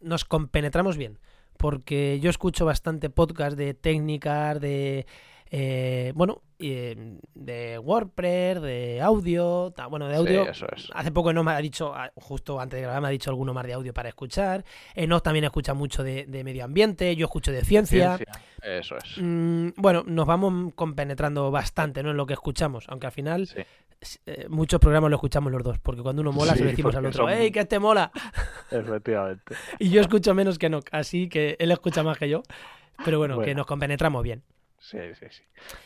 nos 0.01 0.25
compenetramos 0.25 0.97
bien. 0.97 1.19
porque 1.57 2.21
yo 2.21 2.31
escucho 2.31 2.65
bastante 2.65 3.11
podcast 3.11 3.57
de 3.57 3.75
técnicas, 3.75 4.61
de 4.61 5.07
eh, 5.51 6.13
bueno, 6.15 6.43
eh, 6.59 7.19
de 7.35 7.79
WordPress, 7.79 8.61
de 8.61 9.01
audio, 9.01 9.73
bueno, 9.89 10.09
de 10.09 10.17
audio. 10.17 10.47
Hace 10.93 11.13
poco 11.13 11.33
no 11.33 11.43
me 11.43 11.53
ha 11.53 11.59
dicho, 11.59 11.95
justo 12.17 12.61
antes 12.61 12.79
de 12.79 12.83
grabar, 12.83 13.01
me 13.01 13.09
ha 13.09 13.11
dicho 13.11 13.31
alguno 13.31 13.55
más 13.55 13.67
de 13.67 13.73
audio 13.73 13.95
para 13.95 14.11
escuchar. 14.11 14.65
Enoch 14.95 15.23
también 15.23 15.45
escucha 15.45 15.75
mucho 15.75 16.03
de, 16.03 16.27
medio 16.45 16.65
ambiente, 16.65 17.17
yo 17.17 17.27
escucho 17.27 17.51
de 17.51 17.65
ciencia. 17.65 18.19
Eso 18.63 18.97
es. 18.97 19.17
Mm, 19.19 19.71
bueno, 19.77 20.03
nos 20.07 20.27
vamos 20.27 20.73
compenetrando 20.75 21.51
bastante 21.51 22.03
¿no? 22.03 22.11
en 22.11 22.17
lo 22.17 22.27
que 22.27 22.35
escuchamos, 22.35 22.85
aunque 22.89 23.07
al 23.07 23.13
final 23.13 23.49
eh, 24.27 24.47
muchos 24.49 24.81
programas 24.81 25.11
lo 25.11 25.17
escuchamos 25.17 25.53
los 25.53 25.63
dos, 25.63 25.79
porque 25.79 26.03
cuando 26.03 26.23
uno 26.23 26.33
mola 26.33 26.55
se 26.55 26.65
lo 26.65 26.71
decimos 26.71 26.95
al 26.95 27.07
otro, 27.07 27.29
¡Ey, 27.29 27.51
que 27.51 27.61
este 27.61 27.79
mola! 27.79 28.11
Efectivamente. 28.71 29.55
y 29.79 29.91
yo 29.91 30.01
escucho 30.01 30.35
menos 30.35 30.59
que 30.59 30.67
Enoch, 30.67 30.87
así 30.93 31.29
que 31.29 31.57
él 31.59 31.71
escucha 31.71 32.03
más 32.03 32.19
que 32.19 32.29
yo. 32.29 32.43
Pero 33.05 33.19
bueno, 33.19 33.41
que 33.41 33.55
nos 33.55 33.67
compenetramos 33.67 34.23
bien. 34.23 34.43
Sí, 34.79 34.99
sí, 35.19 35.27
sí. 35.31 35.43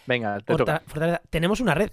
Venga, 0.06 0.40
te 0.40 0.56
toca. 0.56 0.82
Tenemos 1.30 1.60
una 1.60 1.74
red 1.74 1.90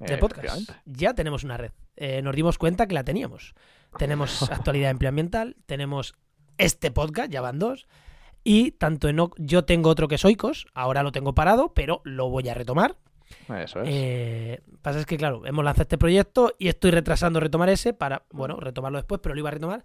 de 0.00 0.18
podcast. 0.18 0.70
Ya 0.84 1.14
tenemos 1.14 1.44
una 1.44 1.56
red. 1.56 1.72
Eh, 1.96 2.22
nos 2.22 2.34
dimos 2.34 2.58
cuenta 2.58 2.86
que 2.86 2.94
la 2.94 3.04
teníamos. 3.04 3.54
Tenemos 3.98 4.42
actualidad 4.50 4.90
empleoambiental, 4.90 5.56
tenemos 5.66 6.14
este 6.58 6.90
podcast, 6.90 7.30
ya 7.30 7.40
van 7.40 7.58
dos. 7.58 7.86
Y 8.44 8.72
tanto 8.72 9.08
en 9.08 9.18
yo 9.36 9.64
tengo 9.64 9.90
otro 9.90 10.08
que 10.08 10.16
es 10.16 10.24
Oikos, 10.24 10.66
ahora 10.74 11.04
lo 11.04 11.12
tengo 11.12 11.34
parado, 11.34 11.72
pero 11.74 12.00
lo 12.04 12.28
voy 12.28 12.48
a 12.48 12.54
retomar. 12.54 12.96
Eso 13.48 13.82
es. 13.82 13.88
Eh, 13.90 14.60
pasa 14.82 15.00
es 15.00 15.06
que, 15.06 15.16
claro, 15.16 15.46
hemos 15.46 15.64
lanzado 15.64 15.82
este 15.82 15.98
proyecto 15.98 16.54
y 16.58 16.68
estoy 16.68 16.90
retrasando 16.90 17.40
retomar 17.40 17.68
ese 17.68 17.92
para, 17.92 18.24
bueno, 18.30 18.56
retomarlo 18.58 18.98
después, 18.98 19.20
pero 19.22 19.34
lo 19.34 19.40
iba 19.40 19.48
a 19.48 19.52
retomar. 19.52 19.84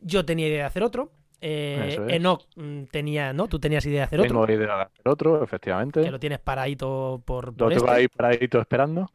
Yo 0.00 0.24
tenía 0.24 0.48
idea 0.48 0.58
de 0.58 0.64
hacer 0.64 0.82
otro. 0.82 1.12
Eh, 1.40 1.96
Enoch 2.08 2.46
mm, 2.56 2.84
tenía, 2.84 3.32
¿no? 3.32 3.46
Tú 3.46 3.60
tenías 3.60 3.86
idea 3.86 4.00
de 4.00 4.04
hacer 4.04 4.20
otro. 4.20 4.28
Tengo 4.28 4.44
idea 4.44 4.76
de 4.76 4.82
hacer 4.82 5.08
otro, 5.08 5.42
efectivamente. 5.42 6.02
Que 6.02 6.10
lo 6.10 6.18
tienes 6.18 6.40
paradito 6.40 7.22
por. 7.24 7.48
Lo 7.58 7.68
tengo 7.68 7.86
este. 7.86 7.90
ahí 7.90 8.08
paradito 8.08 8.60
esperando. 8.60 9.12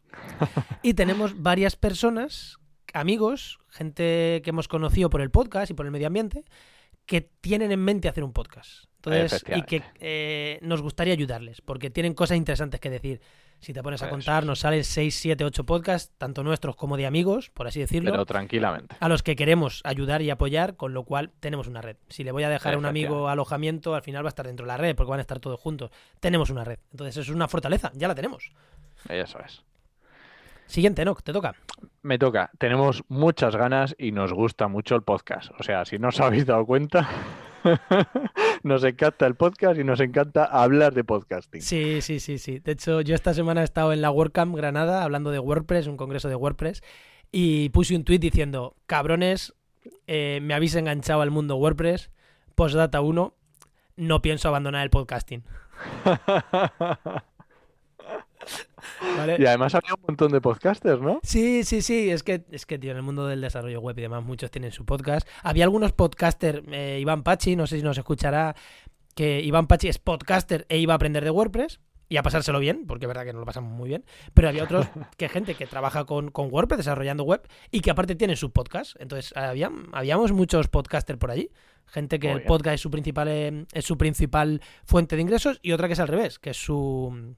y 0.82 0.94
tenemos 0.94 1.42
varias 1.42 1.75
personas, 1.75 2.60
amigos, 2.94 3.60
gente 3.70 4.42
que 4.44 4.50
hemos 4.52 4.68
conocido 4.68 5.10
por 5.10 5.22
el 5.22 5.32
podcast 5.32 5.72
y 5.72 5.74
por 5.74 5.86
el 5.86 5.92
medio 5.92 6.08
ambiente, 6.08 6.46
que 7.06 7.22
tienen 7.22 7.72
en 7.72 7.84
mente 7.84 8.08
hacer 8.08 8.24
un 8.24 8.32
podcast. 8.32 8.86
Entonces, 8.98 9.44
y 9.54 9.63
que 9.63 9.84
eh, 10.00 10.60
nos 10.62 10.82
gustaría 10.82 11.13
ayudarles, 11.13 11.60
porque 11.60 11.90
tienen 11.90 12.13
cosas 12.13 12.38
interesantes 12.38 12.80
que 12.80 12.90
decir. 12.90 13.22
Si 13.63 13.72
te 13.72 13.82
pones 13.82 14.03
a 14.03 14.10
contar, 14.10 14.46
nos 14.46 14.60
salen 14.60 14.84
6, 14.84 15.15
7, 15.15 15.46
8 15.46 15.65
podcasts, 15.65 16.13
tanto 16.17 16.43
nuestros 16.43 16.75
como 16.75 16.98
de 16.98 17.05
amigos, 17.05 17.50
por 17.50 17.65
así 17.65 17.79
decirlo. 17.79 18.12
Pero 18.12 18.25
tranquilamente. 18.25 18.98
A 19.00 19.08
los 19.08 19.24
que 19.24 19.38
queremos 19.38 19.79
ayudar 19.86 20.22
y 20.22 20.29
apoyar, 20.29 20.75
con 20.75 20.93
lo 20.93 21.05
cual 21.05 21.32
tenemos 21.39 21.67
una 21.67 21.82
red. 21.82 21.96
Si 22.10 22.25
le 22.25 22.34
voy 22.34 22.43
a 22.43 22.50
dejar 22.50 22.74
a 22.74 22.77
un 22.77 22.86
amigo 22.86 23.29
alojamiento, 23.29 23.96
al 23.96 24.01
final 24.01 24.25
va 24.25 24.27
a 24.27 24.36
estar 24.36 24.46
dentro 24.46 24.65
de 24.65 24.67
la 24.67 24.75
red, 24.75 24.98
porque 24.98 25.12
van 25.12 25.20
a 25.20 25.22
estar 25.22 25.39
todos 25.39 25.62
juntos. 25.62 25.91
Tenemos 26.20 26.50
una 26.50 26.65
red. 26.65 26.79
Entonces, 26.91 27.15
eso 27.15 27.32
es 27.32 27.34
una 27.34 27.48
fortaleza, 27.48 27.89
ya 27.96 28.10
la 28.10 28.15
tenemos. 28.15 28.51
Eso 29.08 29.39
es. 29.39 29.63
Siguiente, 30.65 31.05
¿no? 31.05 31.15
¿Te 31.15 31.32
toca? 31.32 31.55
Me 32.01 32.20
toca. 32.20 32.51
Tenemos 32.58 33.05
muchas 33.08 33.55
ganas 33.55 33.96
y 33.98 34.12
nos 34.12 34.34
gusta 34.34 34.67
mucho 34.67 34.96
el 34.96 35.03
podcast. 35.03 35.51
O 35.58 35.63
sea, 35.63 35.86
si 35.86 36.00
no 36.00 36.10
os 36.10 36.20
habéis 36.20 36.46
dado 36.46 36.65
cuenta, 36.65 37.08
nos 38.63 38.84
encanta 38.84 39.25
el 39.25 39.36
podcast 39.36 39.79
y 39.79 39.84
nos 39.84 40.00
encanta 40.00 40.46
hablar 40.46 40.93
de 40.93 41.03
podcasting. 41.03 41.62
Sí, 41.62 42.01
sí, 42.01 42.20
sí, 42.20 42.38
sí. 42.38 42.60
De 42.60 42.74
hecho, 42.74 43.01
yo 43.01 43.15
esta 43.15 43.34
semana 43.34 43.62
he 43.62 43.63
estado 43.63 43.93
en 43.93 44.01
la 44.01 44.12
WordCamp 44.12 44.55
Granada 44.55 45.03
hablando 45.03 45.32
de 45.32 45.39
WordPress, 45.39 45.88
un 45.88 45.98
congreso 45.98 46.29
de 46.29 46.36
WordPress, 46.36 46.82
y 47.32 47.70
puse 47.70 47.96
un 47.96 48.03
tweet 48.03 48.20
diciendo, 48.20 48.75
cabrones, 48.86 49.53
eh, 50.08 50.39
me 50.41 50.53
habéis 50.53 50.75
enganchado 50.75 51.22
al 51.22 51.32
mundo 51.32 51.55
WordPress, 51.58 52.12
postdata 52.55 53.01
1, 53.01 53.34
no 53.96 54.22
pienso 54.22 54.48
abandonar 54.48 54.84
el 54.84 54.89
podcasting. 54.89 55.43
Y 59.38 59.46
además 59.46 59.76
había 59.76 59.94
un 59.94 60.02
montón 60.08 60.32
de 60.32 60.42
podcasters, 60.42 61.02
¿no? 61.02 61.20
Sí, 61.24 61.64
sí, 61.64 61.82
sí. 61.82 62.10
Es 62.10 62.24
que, 62.24 62.44
es 62.52 62.66
que, 62.66 62.78
tío, 62.78 62.92
en 62.92 62.98
el 62.98 63.04
mundo 63.04 63.28
del 63.28 63.42
desarrollo 63.42 63.80
web 63.80 63.98
y 63.98 64.02
demás, 64.02 64.24
muchos 64.24 64.52
tienen 64.52 64.72
su 64.72 64.86
podcast. 64.86 65.28
Había 65.42 65.64
algunos 65.64 65.94
podcasters, 65.94 66.64
eh, 66.72 66.98
Iván 67.00 67.24
Pachi, 67.24 67.56
no 67.56 67.68
sé 67.68 67.78
si 67.78 67.84
nos 67.84 67.98
escuchará, 67.98 68.56
que 69.16 69.42
Iván 69.42 69.68
Pachi 69.68 69.88
es 69.88 70.00
podcaster 70.00 70.66
e 70.70 70.78
iba 70.78 70.94
a 70.94 70.96
aprender 70.96 71.24
de 71.24 71.30
WordPress 71.30 71.80
y 72.10 72.18
a 72.18 72.24
pasárselo 72.24 72.60
bien, 72.60 72.86
porque 72.86 73.06
es 73.06 73.08
verdad 73.08 73.24
que 73.24 73.34
nos 73.34 73.40
lo 73.40 73.46
pasamos 73.46 73.72
muy 73.72 73.90
bien. 73.90 74.06
Pero 74.34 74.50
había 74.50 74.64
otros 74.64 74.86
que 75.18 75.30
gente 75.30 75.56
que 75.56 75.66
trabaja 75.66 76.06
con, 76.06 76.32
WordPress 76.34 76.78
desarrollando 76.78 77.24
web 77.24 77.48
y 77.72 77.82
que 77.82 77.92
aparte 77.92 78.16
tienen 78.16 78.38
su 78.38 78.52
podcast. 78.52 78.96
Entonces, 79.00 79.36
había, 79.36 79.72
habíamos 79.92 80.32
muchos 80.32 80.68
podcasters 80.68 81.20
por 81.20 81.32
allí. 81.32 81.50
Gente 81.86 82.18
que 82.20 82.32
el 82.32 82.44
podcast 82.44 82.76
es 82.76 82.82
su 82.82 82.90
principal 82.90 83.28
eh, 83.28 83.66
es 83.74 83.86
su 83.86 83.98
principal 83.98 84.62
fuente 84.86 85.16
de 85.16 85.22
ingresos 85.22 85.60
y 85.62 85.74
otra 85.74 85.88
que 85.88 85.94
es 85.94 86.00
al 86.00 86.08
revés, 86.08 86.40
que 86.40 86.52
es 86.52 86.58
su 86.58 87.36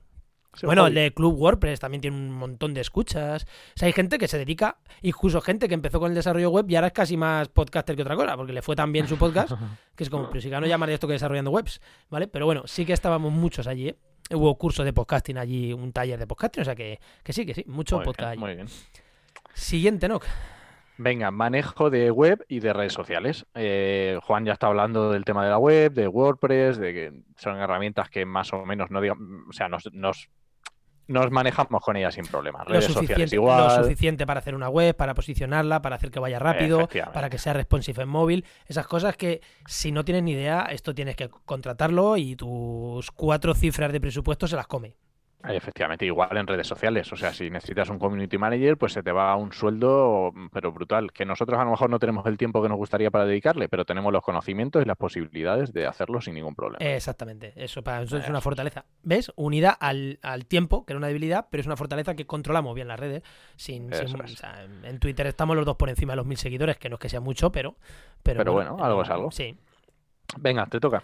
bueno, 0.64 0.88
el 0.88 0.94
de 0.94 1.14
Club 1.14 1.36
WordPress 1.38 1.80
también 1.80 2.02
tiene 2.02 2.18
un 2.18 2.32
montón 2.32 2.74
de 2.74 2.82
escuchas. 2.82 3.44
O 3.44 3.80
sea, 3.80 3.88
hay 3.88 3.94
gente 3.94 4.18
que 4.18 4.28
se 4.28 4.38
dedica, 4.38 4.78
incluso 5.02 5.42
gente 5.42 5.68
que 5.68 5.74
empezó 5.74 6.00
con 6.00 6.12
el 6.12 6.16
desarrollo 6.16 6.50
web 6.50 6.66
y 6.70 6.76
ahora 6.76 6.88
es 6.88 6.94
casi 6.94 7.18
más 7.18 7.48
podcaster 7.50 7.96
que 7.96 8.02
otra 8.02 8.16
cosa, 8.16 8.36
porque 8.36 8.54
le 8.54 8.62
fue 8.62 8.76
tan 8.76 8.92
bien 8.92 9.08
su 9.08 9.18
podcast, 9.18 9.54
que 9.96 10.04
es 10.04 10.10
como, 10.10 10.30
pero 10.30 10.42
si 10.42 10.50
no 10.50 10.66
llamaría 10.66 10.96
esto 10.96 11.08
que 11.08 11.14
desarrollando 11.14 11.52
webs, 11.52 11.82
¿vale? 12.10 12.28
Pero 12.28 12.46
bueno, 12.46 12.64
sí 12.66 12.86
que 12.86 12.94
estábamos 12.94 13.32
muchos 13.32 13.68
allí, 13.68 13.90
¿eh? 13.90 13.96
Hubo 14.32 14.56
cursos 14.58 14.84
de 14.86 14.92
podcasting 14.92 15.38
allí, 15.38 15.72
un 15.72 15.92
taller 15.92 16.18
de 16.18 16.26
podcasting, 16.26 16.62
o 16.62 16.66
sea 16.66 16.76
que, 16.76 17.00
que 17.24 17.32
sí, 17.32 17.46
que 17.46 17.54
sí, 17.54 17.64
mucho 17.68 18.02
podcast 18.02 18.32
allí. 18.32 18.40
Muy 18.40 18.56
bien. 18.56 18.68
Siguiente, 19.54 20.08
¿no? 20.08 20.20
Venga, 20.98 21.30
manejo 21.30 21.90
de 21.90 22.10
web 22.10 22.46
y 22.48 22.62
de 22.62 22.72
redes 22.72 22.94
sociales. 22.94 23.46
Eh, 23.54 24.18
Juan 24.24 24.46
ya 24.46 24.54
está 24.54 24.68
hablando 24.68 25.12
del 25.12 25.26
tema 25.26 25.44
de 25.44 25.50
la 25.50 25.58
web, 25.58 25.92
de 25.92 26.08
WordPress, 26.08 26.78
de 26.78 26.94
que 26.94 27.14
son 27.36 27.58
herramientas 27.58 28.10
que 28.10 28.26
más 28.26 28.54
o 28.54 28.66
menos 28.66 28.92
no 28.92 29.02
digan, 29.02 29.44
o 29.50 29.52
sea, 29.52 29.68
nos, 29.68 29.92
nos 29.92 30.30
nos 31.08 31.32
manejamos 31.32 31.82
con 31.82 31.96
ella 31.96 32.12
sin 32.12 32.26
problemas. 32.26 32.68
Redes 32.68 32.86
sociales 32.86 33.32
igual. 33.34 33.64
Lo 33.64 33.84
suficiente 33.84 34.26
para 34.26 34.40
hacer 34.40 34.56
una 34.56 34.70
web, 34.70 34.96
para 34.96 35.14
posicionarla, 35.14 35.82
para 35.82 35.96
hacer 35.98 36.12
que 36.12 36.20
vaya 36.20 36.40
rápido, 36.40 36.88
para 37.14 37.30
que 37.30 37.38
sea 37.38 37.54
responsive 37.54 38.04
en 38.04 38.10
móvil. 38.10 38.46
Esas 38.68 38.88
cosas 38.88 39.16
que 39.16 39.42
si 39.66 39.92
no 39.92 40.04
tienes 40.04 40.24
ni 40.24 40.32
idea, 40.32 40.68
esto 40.72 40.94
tienes 40.94 41.16
que 41.16 41.30
contratarlo 41.30 42.18
y 42.18 42.36
tus 42.36 43.12
cuatro 43.12 43.54
cifras 43.54 43.92
de 43.92 44.02
presupuesto 44.02 44.48
se 44.48 44.56
las 44.56 44.68
come. 44.68 44.96
Efectivamente, 45.50 46.06
igual 46.06 46.36
en 46.38 46.48
redes 46.48 46.68
sociales. 46.68 47.12
O 47.12 47.16
sea, 47.16 47.34
si 47.34 47.50
necesitas 47.50 47.90
un 47.90 48.00
community 48.00 48.38
manager, 48.38 48.78
pues 48.78 48.94
se 48.94 49.04
te 49.04 49.12
va 49.12 49.36
un 49.36 49.52
sueldo, 49.54 50.34
pero 50.52 50.72
brutal. 50.72 51.12
Que 51.12 51.26
nosotros 51.26 51.60
a 51.60 51.64
lo 51.64 51.72
mejor 51.72 51.90
no 51.90 52.00
tenemos 52.00 52.26
el 52.26 52.38
tiempo 52.38 52.62
que 52.62 52.70
nos 52.70 52.78
gustaría 52.78 53.12
para 53.12 53.26
dedicarle, 53.26 53.70
pero 53.70 53.86
tenemos 53.86 54.12
los 54.12 54.24
conocimientos 54.24 54.82
y 54.84 54.86
las 54.86 54.98
posibilidades 54.98 55.74
de 55.74 55.86
hacerlo 55.88 56.22
sin 56.22 56.36
ningún 56.36 56.56
problema. 56.56 56.86
Exactamente, 56.86 57.54
eso, 57.56 57.84
para 57.84 58.02
eso 58.02 58.18
es 58.18 58.30
una 58.30 58.42
fortaleza. 58.42 58.86
¿Ves? 59.04 59.32
Unida 59.36 59.72
al, 59.72 60.20
tiempo, 60.48 60.86
que 60.86 60.94
era 60.94 60.98
una 60.98 61.08
debilidad, 61.08 61.48
pero 61.50 61.62
es 61.62 61.68
una 61.68 61.78
fortaleza 61.78 62.16
que 62.16 62.26
controlamos 62.26 62.76
bien 62.76 62.88
las 62.88 63.00
redes. 63.00 63.24
Sin, 63.56 63.90
en 64.84 65.00
Twitter 65.00 65.28
estamos 65.28 65.56
los 65.56 65.66
dos 65.66 65.76
por 65.76 65.90
encima 65.90 66.14
de 66.14 66.18
los 66.18 66.26
mil 66.26 66.38
seguidores, 66.38 66.78
que 66.78 66.90
no 66.90 66.96
es 66.96 67.00
que 67.00 67.10
sea 67.10 67.20
mucho, 67.20 67.52
pero. 67.52 67.76
Pero, 68.24 68.54
bueno, 68.54 68.78
algo 68.80 69.04
es 69.04 69.10
algo. 69.10 69.32
Sí. 69.32 69.56
Venga, 70.38 70.66
te 70.66 70.80
toca. 70.80 71.04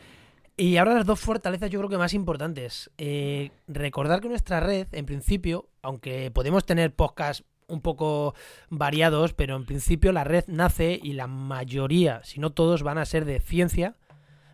Y 0.58 0.78
ahora 0.78 0.94
las 0.94 1.06
dos 1.06 1.20
fortalezas 1.20 1.70
yo 1.70 1.80
creo 1.80 1.90
que 1.90 1.98
más 1.98 2.14
importantes. 2.14 2.92
Eh, 2.98 3.52
recordar 3.68 4.22
que 4.22 4.30
nuestra 4.30 4.60
red, 4.60 4.88
en 4.92 5.06
principio, 5.06 5.70
aunque 5.82 6.30
podemos 6.32 6.66
tener 6.66 6.94
podcasts 6.94 7.44
un 7.68 7.82
poco 7.82 8.36
variados, 8.70 9.34
pero 9.34 9.56
en 9.56 9.66
principio 9.66 10.12
la 10.12 10.24
red 10.24 10.44
nace 10.48 11.00
y 11.02 11.14
la 11.14 11.28
mayoría, 11.28 12.22
si 12.24 12.40
no 12.40 12.52
todos, 12.52 12.84
van 12.84 12.98
a 12.98 13.06
ser 13.06 13.26
de 13.26 13.40
ciencia, 13.40 13.96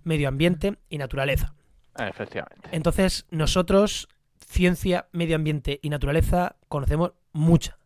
medio 0.04 0.28
ambiente 0.28 0.78
y 0.90 0.98
naturaleza. 0.98 1.56
Efectivamente. 1.98 2.70
Entonces, 2.72 3.26
nosotros, 3.32 4.08
ciencia, 4.46 5.08
medio 5.12 5.36
ambiente 5.36 5.80
y 5.82 5.90
naturaleza, 5.90 6.56
conocemos 6.68 7.14
mucha. 7.34 7.78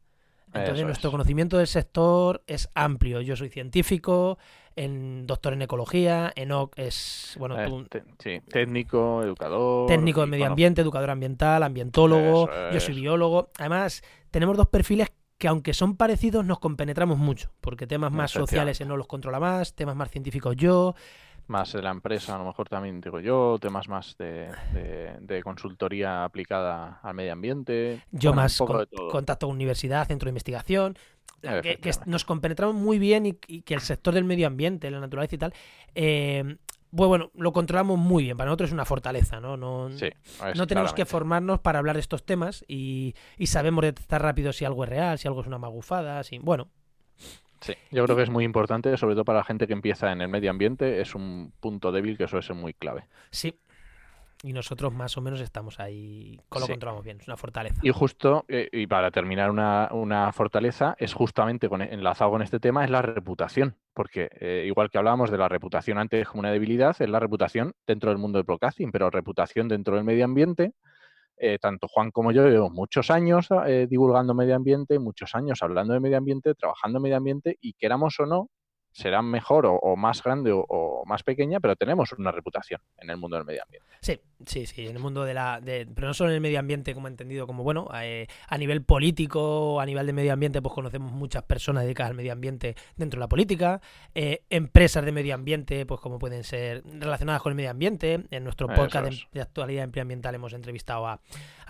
Entonces, 0.54 0.86
nuestro 0.86 1.12
conocimiento 1.12 1.58
del 1.58 1.68
sector 1.68 2.44
es 2.46 2.70
amplio. 2.76 3.22
Yo 3.22 3.38
soy 3.38 3.50
científico, 3.50 4.38
en 4.76 5.28
doctor 5.28 5.54
en 5.54 5.62
ecología, 5.62 6.32
Enoch 6.36 6.72
es, 6.78 7.36
bueno, 7.40 7.60
eh, 7.60 8.04
sí, 8.20 8.42
técnico, 8.50 9.24
educador. 9.24 9.88
Técnico 9.88 10.22
de 10.22 10.28
medio 10.28 10.48
ambiente, 10.48 10.82
educador 10.82 11.10
ambiental, 11.10 11.64
ambientólogo, 11.64 12.50
yo 12.72 12.80
soy 12.80 12.96
biólogo. 12.96 13.50
Además, 13.58 14.04
tenemos 14.30 14.58
dos 14.58 14.68
perfiles 14.68 15.12
que 15.38 15.48
aunque 15.48 15.74
son 15.74 15.98
parecidos 15.98 16.46
nos 16.46 16.60
compenetramos 16.60 17.18
mucho, 17.18 17.52
porque 17.62 17.88
temas 17.88 18.12
más 18.12 18.32
sociales 18.32 18.80
Enoch 18.80 18.98
los 18.98 19.08
controla 19.08 19.40
más, 19.40 19.74
temas 19.74 19.96
más 19.96 20.12
científicos 20.12 20.56
yo, 20.56 20.94
más 21.52 21.74
de 21.74 21.82
la 21.82 21.92
empresa, 21.92 22.36
a 22.36 22.40
lo 22.40 22.46
mejor 22.46 22.70
también 22.70 23.02
digo 23.02 23.20
yo, 23.20 23.58
temas 23.60 23.88
más 23.88 24.16
de, 24.18 25.42
consultoría 25.44 26.24
aplicada 26.24 27.00
al 27.04 27.14
medio 27.14 27.34
ambiente. 27.34 28.02
Yo 28.12 28.34
más 28.34 28.58
contacto 28.58 29.48
con 29.48 29.56
universidad, 29.56 30.08
centro 30.08 30.28
de 30.28 30.32
investigación, 30.32 30.98
que, 31.42 31.92
nos 32.06 32.26
compenetramos 32.26 32.76
muy 32.76 33.00
bien 33.00 33.26
y, 33.26 33.34
que 33.34 33.74
el 33.74 33.82
sector 33.82 34.14
del 34.14 34.24
medio 34.24 34.48
ambiente, 34.48 34.92
la 34.92 35.00
naturaleza 35.00 35.36
y 35.36 35.38
tal, 35.38 35.54
eh, 35.96 36.58
pues 36.96 37.08
bueno, 37.08 37.32
lo 37.36 37.54
controlamos 37.54 37.98
muy 37.98 38.24
bien. 38.24 38.38
Para 38.38 38.50
nosotros 38.50 38.70
es 38.70 38.74
una 38.74 38.86
fortaleza, 38.86 39.40
¿no? 39.40 39.56
No, 39.58 39.90
no 39.90 40.68
tenemos 40.68 40.94
que 40.94 41.06
formarnos 41.06 41.60
para 41.60 41.80
hablar 41.80 41.96
de 41.96 42.02
estos 42.02 42.26
temas 42.26 42.66
y, 42.68 43.16
y 43.38 43.48
sabemos 43.48 43.84
detectar 43.84 44.22
rápido 44.22 44.52
si 44.52 44.66
algo 44.66 44.84
es 44.84 44.90
real, 44.90 45.18
si 45.18 45.28
algo 45.28 45.42
es 45.42 45.48
una 45.48 45.58
magufada, 45.58 46.24
si, 46.24 46.40
bueno. 46.40 46.70
Sí, 47.62 47.74
yo 47.92 48.04
creo 48.06 48.18
que 48.18 48.24
es 48.24 48.30
muy 48.30 48.44
importante, 48.44 48.98
sobre 48.98 49.14
todo 49.14 49.24
para 49.24 49.40
la 49.40 49.46
gente 49.46 49.68
que 49.68 49.74
empieza 49.74 50.12
en 50.12 50.22
el 50.22 50.28
medio 50.28 50.50
ambiente, 50.50 51.00
es 51.00 51.14
un 51.14 51.54
punto 51.60 51.92
débil 51.92 52.18
que 52.18 52.28
suele 52.28 52.46
ser 52.46 52.56
muy 52.56 52.74
clave. 52.74 53.06
Sí, 53.30 53.54
y 54.44 54.54
nosotros 54.54 54.94
más 54.94 55.18
o 55.18 55.22
menos 55.22 55.40
estamos 55.40 55.80
ahí, 55.80 56.40
con 56.50 56.62
lo 56.62 56.68
controlamos 56.68 57.04
bien, 57.04 57.20
es 57.20 57.28
una 57.28 57.38
fortaleza. 57.38 57.80
Y 57.84 57.92
justo, 57.92 58.46
eh, 58.48 58.70
y 58.72 58.88
para 58.88 59.12
terminar 59.12 59.52
una, 59.52 60.32
fortaleza, 60.34 60.96
es 60.98 61.14
justamente 61.14 61.70
con, 61.70 61.82
enlazado 61.82 62.32
con 62.32 62.42
este 62.42 62.60
tema, 62.60 62.84
es 62.84 62.90
la 62.90 63.02
reputación. 63.02 63.76
Porque 63.94 64.30
eh, 64.40 64.64
igual 64.66 64.90
que 64.90 64.98
hablábamos 64.98 65.30
de 65.30 65.38
la 65.38 65.50
reputación 65.50 65.98
antes 65.98 66.28
como 66.28 66.40
una 66.40 66.52
debilidad, 66.52 66.96
es 67.00 67.10
la 67.10 67.20
reputación 67.20 67.74
dentro 67.86 68.10
del 68.10 68.18
mundo 68.18 68.40
del 68.40 68.46
broadcasting, 68.46 68.92
pero 68.92 69.10
reputación 69.10 69.68
dentro 69.68 69.96
del 69.96 70.04
medio 70.04 70.26
ambiente. 70.26 70.74
Eh, 71.38 71.58
tanto 71.60 71.88
Juan 71.88 72.12
como 72.12 72.32
yo 72.32 72.48
llevo 72.48 72.70
muchos 72.70 73.10
años 73.10 73.50
divulgando 73.90 74.36
medio 74.36 74.56
ambiente, 74.56 75.00
muchos 75.00 75.34
años 75.34 75.64
hablando 75.64 75.94
de 75.94 76.00
medio 76.00 76.18
ambiente, 76.18 76.54
trabajando 76.54 77.00
en 77.00 77.04
medio 77.04 77.18
ambiente 77.18 77.58
y 77.62 77.74
queramos 77.74 78.20
o 78.20 78.28
no, 78.28 78.50
será 78.92 79.22
mejor 79.22 79.66
o, 79.66 79.96
más 79.96 80.22
grande 80.22 80.52
o, 80.54 81.04
más 81.06 81.24
pequeña, 81.24 81.60
pero 81.60 81.76
tenemos 81.76 82.12
una 82.14 82.32
reputación 82.32 82.82
en 82.98 83.10
el 83.10 83.18
mundo 83.18 83.38
del 83.38 83.46
medio 83.46 83.64
ambiente. 83.64 83.91
Sí, 84.04 84.20
sí, 84.48 84.66
sí, 84.66 84.88
en 84.88 84.96
el 84.96 85.00
mundo 85.00 85.24
de 85.26 85.36
la... 85.36 85.62
pero 85.64 86.08
no 86.08 86.14
solo 86.16 86.32
en 86.32 86.36
el 86.38 86.42
medio 86.42 86.58
ambiente, 86.58 86.96
como 86.96 87.08
he 87.08 87.12
entendido, 87.12 87.46
como 87.46 87.64
bueno, 87.64 87.88
eh, 88.02 88.26
a 88.48 88.58
nivel 88.58 88.82
político, 88.84 89.80
a 89.80 89.86
nivel 89.86 90.08
de 90.08 90.14
medio 90.14 90.34
ambiente, 90.34 90.60
pues 90.60 90.74
conocemos 90.74 91.12
muchas 91.12 91.44
personas 91.44 91.84
dedicadas 91.84 92.10
al 92.10 92.18
medio 92.18 92.34
ambiente 92.34 92.76
dentro 92.96 93.20
de 93.20 93.22
la 93.22 93.30
política, 93.30 93.80
eh, 94.16 94.42
empresas 94.50 95.06
de 95.06 95.12
medio 95.12 95.36
ambiente, 95.36 95.86
pues 95.86 96.02
como 96.02 96.18
pueden 96.18 96.44
ser 96.44 96.84
relacionadas 96.84 97.44
con 97.44 97.52
el 97.52 97.56
medio 97.56 97.70
ambiente. 97.70 98.24
En 98.32 98.44
nuestro 98.44 98.68
podcast 98.68 99.14
de, 99.32 99.42
actualidad 99.42 99.84
ambiental 99.96 100.34
hemos 100.34 100.54
entrevistado 100.54 101.06
a, 101.06 101.20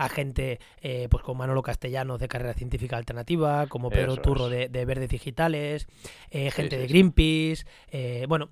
gente 0.10 0.60
eh, 0.82 1.08
pues 1.12 1.24
como 1.24 1.40
Manolo 1.40 1.62
Castellanos 1.62 2.20
de 2.20 2.30
Carrera 2.30 2.54
Científica 2.54 2.96
Alternativa, 2.96 3.68
como 3.68 3.90
Pedro 3.90 4.16
Turro 4.16 4.48
de, 4.48 4.68
Verdes 4.86 5.10
Digitales, 5.10 5.88
gente 6.32 6.78
de 6.78 6.88
Green 6.88 7.14
eh, 7.92 8.26
bueno, 8.28 8.50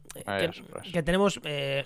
que, 0.92 1.04
tenemos 1.04 1.40
eh, 1.44 1.86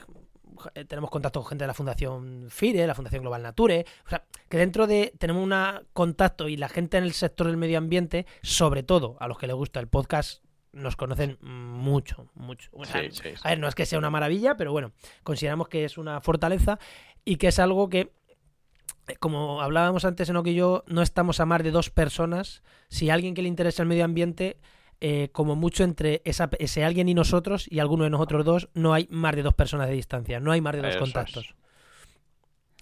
tenemos 0.88 1.10
contacto 1.10 1.40
con 1.40 1.50
gente 1.50 1.64
de 1.64 1.68
la 1.68 1.74
Fundación 1.74 2.48
FIRE, 2.50 2.88
la 2.88 2.96
Fundación 2.96 3.22
Global 3.22 3.44
Nature, 3.44 3.86
o 4.06 4.10
sea, 4.10 4.24
que 4.50 4.58
dentro 4.58 4.88
de 4.88 5.14
tenemos 5.18 5.44
un 5.44 5.54
contacto 5.94 6.48
y 6.48 6.58
la 6.58 6.70
gente 6.70 6.98
en 6.98 7.04
el 7.04 7.14
sector 7.14 7.48
del 7.48 7.58
medio 7.58 7.78
ambiente, 7.78 8.26
sobre 8.42 8.84
todo 8.84 9.18
a 9.20 9.28
los 9.28 9.38
que 9.38 9.48
les 9.48 9.56
gusta 9.56 9.80
el 9.80 9.88
podcast, 9.88 10.44
nos 10.74 10.96
conocen 10.96 11.38
mucho, 11.42 12.28
mucho. 12.34 12.70
A 13.44 13.50
ver, 13.50 13.60
no 13.60 13.68
es 13.68 13.76
que 13.76 13.86
sea 13.86 14.00
una 14.00 14.10
maravilla, 14.10 14.58
pero 14.58 14.72
bueno, 14.72 14.92
consideramos 15.24 15.68
que 15.70 15.86
es 15.86 15.98
una 15.98 16.20
fortaleza 16.20 16.80
y 17.24 17.38
que 17.38 17.48
es 17.48 17.60
algo 17.60 17.90
que, 17.90 18.12
como 19.20 19.62
hablábamos 19.62 20.04
antes 20.04 20.30
en 20.30 20.36
lo 20.36 20.44
que 20.44 20.56
yo, 20.56 20.84
no 20.88 21.02
estamos 21.02 21.40
a 21.40 21.46
más 21.46 21.64
de 21.64 21.72
dos 21.72 21.92
personas. 21.92 22.64
Si 22.90 23.10
alguien 23.10 23.36
que 23.36 23.44
le 23.44 23.50
interesa 23.50 23.84
el 23.84 23.88
medio 23.88 24.04
ambiente 24.04 24.58
eh, 25.06 25.28
como 25.34 25.58
mucho 25.58 25.84
entre 25.84 26.22
ese 26.24 26.86
alguien 26.86 27.10
y 27.10 27.14
nosotros 27.14 27.68
y 27.70 27.80
alguno 27.80 28.06
de 28.06 28.10
nosotros 28.10 28.46
dos, 28.46 28.70
no 28.74 28.94
hay 28.94 29.06
más 29.12 29.36
de 29.36 29.44
dos 29.44 29.54
personas 29.54 29.90
de 29.90 29.96
distancia, 29.96 30.40
no 30.40 30.54
hay 30.54 30.62
más 30.62 30.76
de 30.76 30.82
dos 30.82 30.96
contactos. 30.96 31.56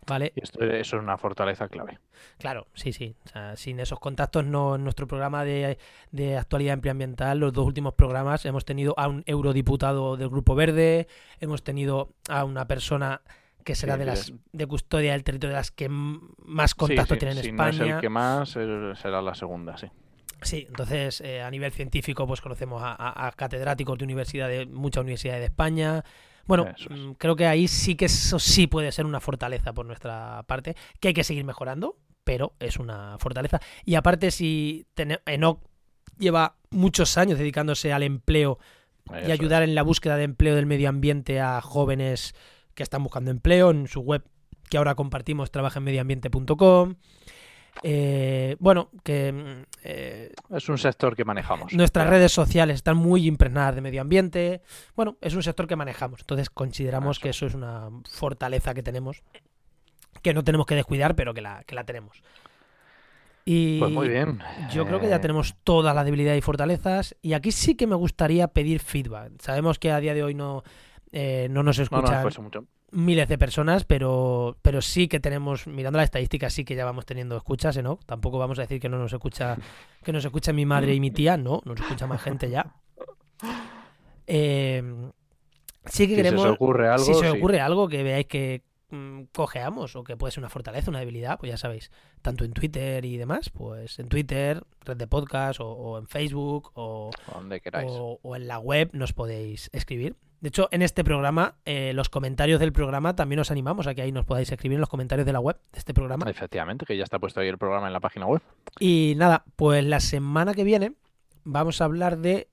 ¿Vale? 0.05 0.31
Esto, 0.35 0.63
eso 0.63 0.97
es 0.97 1.01
una 1.01 1.17
fortaleza 1.17 1.67
clave. 1.67 1.97
Claro, 2.37 2.67
sí, 2.75 2.93
sí. 2.93 3.15
sin 3.55 3.79
esos 3.79 3.99
contactos, 3.99 4.45
no, 4.45 4.77
nuestro 4.77 5.07
programa 5.07 5.43
de, 5.43 5.79
actualidad 6.37 6.79
ambiental, 6.87 7.39
los 7.39 7.53
dos 7.53 7.65
últimos 7.65 7.95
programas, 7.95 8.45
hemos 8.45 8.65
tenido 8.65 8.93
a 8.99 9.07
un 9.07 9.23
eurodiputado 9.25 10.15
del 10.15 10.29
Grupo 10.29 10.53
Verde, 10.53 11.07
hemos 11.39 11.63
tenido 11.63 12.13
a 12.29 12.43
una 12.43 12.67
persona 12.67 13.21
que 13.65 13.73
será 13.73 13.97
de 13.97 14.05
las 14.05 14.31
de 14.51 14.67
custodia 14.67 15.13
del 15.13 15.23
territorio 15.23 15.55
de 15.55 15.59
las 15.59 15.71
que 15.71 15.89
más 15.89 16.75
contacto 16.75 17.17
tienen 17.17 17.39
en 17.39 17.45
España. 17.45 17.77
No 17.79 17.83
es 17.85 17.93
el 17.95 17.99
que 17.99 18.09
más, 18.09 18.49
será 18.49 19.23
la 19.23 19.33
segunda, 19.33 19.75
sí. 19.75 19.87
Sí, 20.41 20.65
entonces 20.67 21.21
eh, 21.21 21.41
a 21.41 21.51
nivel 21.51 21.71
científico 21.71 22.25
pues 22.25 22.41
conocemos 22.41 22.81
a, 22.83 23.31
catedráticos 23.35 23.97
de 23.97 24.05
universidades, 24.05 24.67
muchas 24.67 25.03
universidades 25.03 25.41
de 25.41 25.45
España. 25.45 26.03
Bueno, 26.45 26.65
mm, 26.89 27.11
creo 27.13 27.35
que 27.35 27.45
ahí 27.45 27.67
sí 27.67 27.95
que 27.95 28.05
eso 28.05 28.39
sí 28.39 28.67
puede 28.67 28.91
ser 28.91 29.05
una 29.05 29.19
fortaleza 29.19 29.73
por 29.73 29.85
nuestra 29.85 30.43
parte, 30.47 30.75
que 30.99 31.09
hay 31.09 31.13
que 31.13 31.23
seguir 31.23 31.45
mejorando, 31.45 31.97
pero 32.23 32.53
es 32.59 32.77
una 32.77 33.17
fortaleza. 33.19 33.59
Y 33.85 33.95
aparte, 33.95 34.31
si 34.31 34.87
Enoch 35.25 35.59
lleva 36.17 36.55
muchos 36.71 37.17
años 37.17 37.37
dedicándose 37.37 37.93
al 37.93 38.03
empleo 38.03 38.57
y 39.27 39.31
ayudar 39.31 39.63
en 39.63 39.75
la 39.75 39.83
búsqueda 39.83 40.17
de 40.17 40.23
empleo 40.23 40.55
del 40.55 40.65
medio 40.65 40.89
ambiente 40.89 41.39
a 41.39 41.61
jóvenes 41.61 42.33
que 42.73 42.83
están 42.83 43.03
buscando 43.03 43.31
empleo 43.31 43.71
en 43.71 43.87
su 43.87 44.01
web 44.01 44.23
que 44.69 44.77
ahora 44.77 44.95
compartimos, 44.95 45.51
trabajaenmedioambiente.com. 45.51 46.95
Eh, 47.83 48.55
bueno, 48.59 48.89
que... 49.03 49.31
Mm, 49.31 49.65
eh, 49.83 50.31
es 50.49 50.69
un 50.69 50.77
sector 50.77 51.15
que 51.15 51.25
manejamos. 51.25 51.73
Nuestras 51.73 52.07
redes 52.07 52.31
sociales 52.31 52.75
están 52.75 52.97
muy 52.97 53.27
impregnadas 53.27 53.75
de 53.75 53.81
medio 53.81 54.01
ambiente. 54.01 54.61
Bueno, 54.95 55.17
es 55.21 55.33
un 55.35 55.43
sector 55.43 55.67
que 55.67 55.75
manejamos. 55.75 56.21
Entonces 56.21 56.49
consideramos 56.49 57.19
que 57.19 57.29
eso 57.29 57.45
es 57.45 57.53
una 57.53 57.89
fortaleza 58.09 58.73
que 58.73 58.83
tenemos, 58.83 59.23
que 60.21 60.33
no 60.33 60.43
tenemos 60.43 60.67
que 60.67 60.75
descuidar, 60.75 61.15
pero 61.15 61.33
que 61.33 61.41
la, 61.41 61.63
que 61.63 61.75
la 61.75 61.83
tenemos. 61.83 62.21
Y 63.43 63.79
pues 63.79 63.91
muy 63.91 64.07
bien. 64.07 64.39
Yo 64.71 64.85
creo 64.85 64.99
que 64.99 65.09
ya 65.09 65.15
eh, 65.15 65.19
tenemos 65.19 65.55
toda 65.63 65.93
la 65.93 66.03
debilidad 66.03 66.35
y 66.35 66.41
fortalezas. 66.41 67.15
Y 67.21 67.33
aquí 67.33 67.51
sí 67.51 67.75
que 67.75 67.87
me 67.87 67.95
gustaría 67.95 68.47
pedir 68.49 68.79
feedback. 68.79 69.41
Sabemos 69.41 69.79
que 69.79 69.91
a 69.91 69.99
día 69.99 70.13
de 70.13 70.23
hoy 70.23 70.35
no, 70.35 70.63
no 71.11 71.63
nos 71.63 71.79
escuchan. 71.79 72.23
mucho 72.23 72.67
miles 72.91 73.27
de 73.27 73.37
personas, 73.37 73.85
pero, 73.85 74.57
pero 74.61 74.81
sí 74.81 75.07
que 75.07 75.19
tenemos, 75.19 75.67
mirando 75.67 75.97
la 75.97 76.03
estadística, 76.03 76.49
sí 76.49 76.65
que 76.65 76.75
ya 76.75 76.85
vamos 76.85 77.05
teniendo 77.05 77.37
escuchas, 77.37 77.81
¿no? 77.81 77.97
Tampoco 78.05 78.37
vamos 78.37 78.59
a 78.59 78.63
decir 78.63 78.79
que 78.79 78.89
no 78.89 78.97
nos 78.97 79.13
escucha, 79.13 79.57
que 80.03 80.11
nos 80.11 80.23
escucha 80.23 80.53
mi 80.53 80.65
madre 80.65 80.93
y 80.93 80.99
mi 80.99 81.11
tía, 81.11 81.37
no, 81.37 81.61
nos 81.65 81.79
escucha 81.79 82.07
más 82.07 82.21
gente 82.21 82.49
ya. 82.49 82.75
Eh, 84.27 84.83
sí 85.85 86.07
que 86.07 86.15
queremos. 86.15 86.41
Si 86.41 86.47
se 86.47 86.53
ocurre 86.53 86.89
algo. 86.89 87.05
Si 87.05 87.13
se 87.13 87.29
ocurre 87.29 87.59
algo 87.61 87.87
que 87.87 88.03
veáis 88.03 88.27
que 88.27 88.63
mm, 88.89 89.23
cojeamos 89.33 89.95
o 89.95 90.03
que 90.03 90.17
puede 90.17 90.31
ser 90.31 90.41
una 90.41 90.49
fortaleza, 90.49 90.91
una 90.91 90.99
debilidad, 90.99 91.39
pues 91.39 91.49
ya 91.49 91.57
sabéis, 91.57 91.91
tanto 92.21 92.43
en 92.43 92.53
Twitter 92.53 93.03
y 93.05 93.17
demás, 93.17 93.49
pues 93.49 93.99
en 93.99 94.09
Twitter, 94.09 94.63
red 94.81 94.97
de 94.97 95.07
podcast, 95.07 95.59
o, 95.61 95.97
en 95.97 96.07
Facebook, 96.07 96.71
o, 96.75 97.11
donde 97.33 97.61
queráis. 97.61 97.91
o 97.91 98.35
en 98.35 98.47
la 98.47 98.59
web 98.59 98.89
nos 98.93 99.13
podéis 99.13 99.69
escribir. 99.73 100.15
De 100.41 100.49
hecho, 100.49 100.67
en 100.71 100.81
este 100.81 101.03
programa, 101.03 101.55
eh, 101.65 101.93
los 101.93 102.09
comentarios 102.09 102.59
del 102.59 102.73
programa 102.73 103.15
también 103.15 103.39
os 103.39 103.51
animamos 103.51 103.85
a 103.85 103.93
que 103.93 104.01
ahí 104.01 104.11
nos 104.11 104.25
podáis 104.25 104.51
escribir 104.51 104.75
en 104.75 104.81
los 104.81 104.89
comentarios 104.89 105.25
de 105.25 105.33
la 105.33 105.39
web 105.39 105.57
de 105.71 105.79
este 105.79 105.93
programa. 105.93 106.27
Efectivamente, 106.27 106.83
que 106.85 106.97
ya 106.97 107.03
está 107.03 107.19
puesto 107.19 107.39
ahí 107.39 107.47
el 107.47 107.59
programa 107.59 107.85
en 107.85 107.93
la 107.93 107.99
página 107.99 108.25
web. 108.25 108.41
Y 108.79 109.13
nada, 109.17 109.45
pues 109.55 109.83
la 109.85 109.99
semana 109.99 110.55
que 110.55 110.63
viene 110.63 110.93
vamos 111.43 111.79
a 111.79 111.85
hablar 111.85 112.17
de 112.17 112.49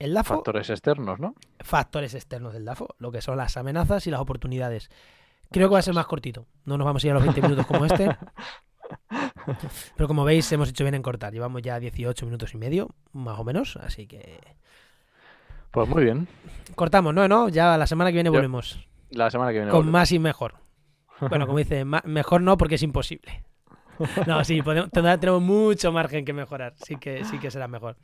el 0.00 0.12
DAFO. 0.12 0.34
Factores 0.34 0.70
externos, 0.70 1.20
¿no? 1.20 1.36
Factores 1.60 2.14
externos 2.14 2.52
del 2.52 2.64
DAFO, 2.64 2.96
lo 2.98 3.12
que 3.12 3.22
son 3.22 3.36
las 3.36 3.56
amenazas 3.56 4.06
y 4.08 4.10
las 4.10 4.20
oportunidades. 4.20 4.90
Creo 5.52 5.68
que 5.68 5.74
va 5.74 5.78
a 5.78 5.82
ser 5.82 5.94
más 5.94 6.06
cortito. 6.06 6.48
No 6.64 6.76
nos 6.76 6.84
vamos 6.84 7.04
a 7.04 7.06
ir 7.06 7.10
a 7.12 7.14
los 7.14 7.22
20 7.22 7.42
minutos 7.42 7.66
como 7.66 7.86
este. 7.86 8.08
Pero 9.96 10.08
como 10.08 10.24
veis, 10.24 10.50
hemos 10.50 10.68
hecho 10.68 10.82
bien 10.82 10.96
en 10.96 11.02
cortar. 11.02 11.32
Llevamos 11.32 11.62
ya 11.62 11.78
18 11.78 12.26
minutos 12.26 12.54
y 12.54 12.56
medio, 12.56 12.88
más 13.12 13.38
o 13.38 13.44
menos. 13.44 13.76
Así 13.76 14.08
que 14.08 14.40
pues 15.74 15.88
muy 15.88 16.04
bien. 16.04 16.28
Cortamos, 16.74 17.12
¿no? 17.12 17.28
¿no? 17.28 17.48
Ya 17.48 17.76
la 17.76 17.86
semana 17.86 18.10
que 18.10 18.14
viene 18.14 18.30
volvemos. 18.30 18.88
La 19.10 19.30
semana 19.30 19.50
que 19.50 19.58
viene. 19.58 19.70
Con 19.70 19.90
más 19.90 20.12
y 20.12 20.18
mejor. 20.18 20.54
Bueno, 21.20 21.46
como 21.46 21.58
dice, 21.58 21.84
mejor 21.84 22.40
no 22.40 22.56
porque 22.56 22.76
es 22.76 22.82
imposible. 22.82 23.44
No, 24.26 24.44
sí, 24.44 24.60
tenemos 24.92 25.40
mucho 25.42 25.92
margen 25.92 26.24
que 26.24 26.32
mejorar. 26.32 26.74
Sí 26.84 26.96
que, 26.96 27.24
sí 27.24 27.38
que 27.38 27.50
será 27.50 27.68
mejor. 27.68 27.96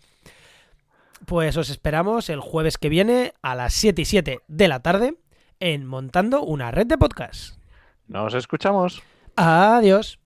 Pues 1.27 1.57
os 1.57 1.69
esperamos 1.69 2.31
el 2.31 2.41
jueves 2.41 2.79
que 2.79 2.89
viene 2.89 3.35
a 3.43 3.55
las 3.55 3.75
7 3.75 4.03
y 4.03 4.05
7 4.05 4.41
de 4.47 4.69
la 4.69 4.81
tarde 4.81 5.17
en 5.59 5.87
Montando 5.87 6.43
una 6.43 6.71
red 6.71 6.87
de 6.87 6.97
podcast. 6.97 7.59
Nos 8.07 8.35
escuchamos. 8.35 9.03
Adiós. 9.37 10.19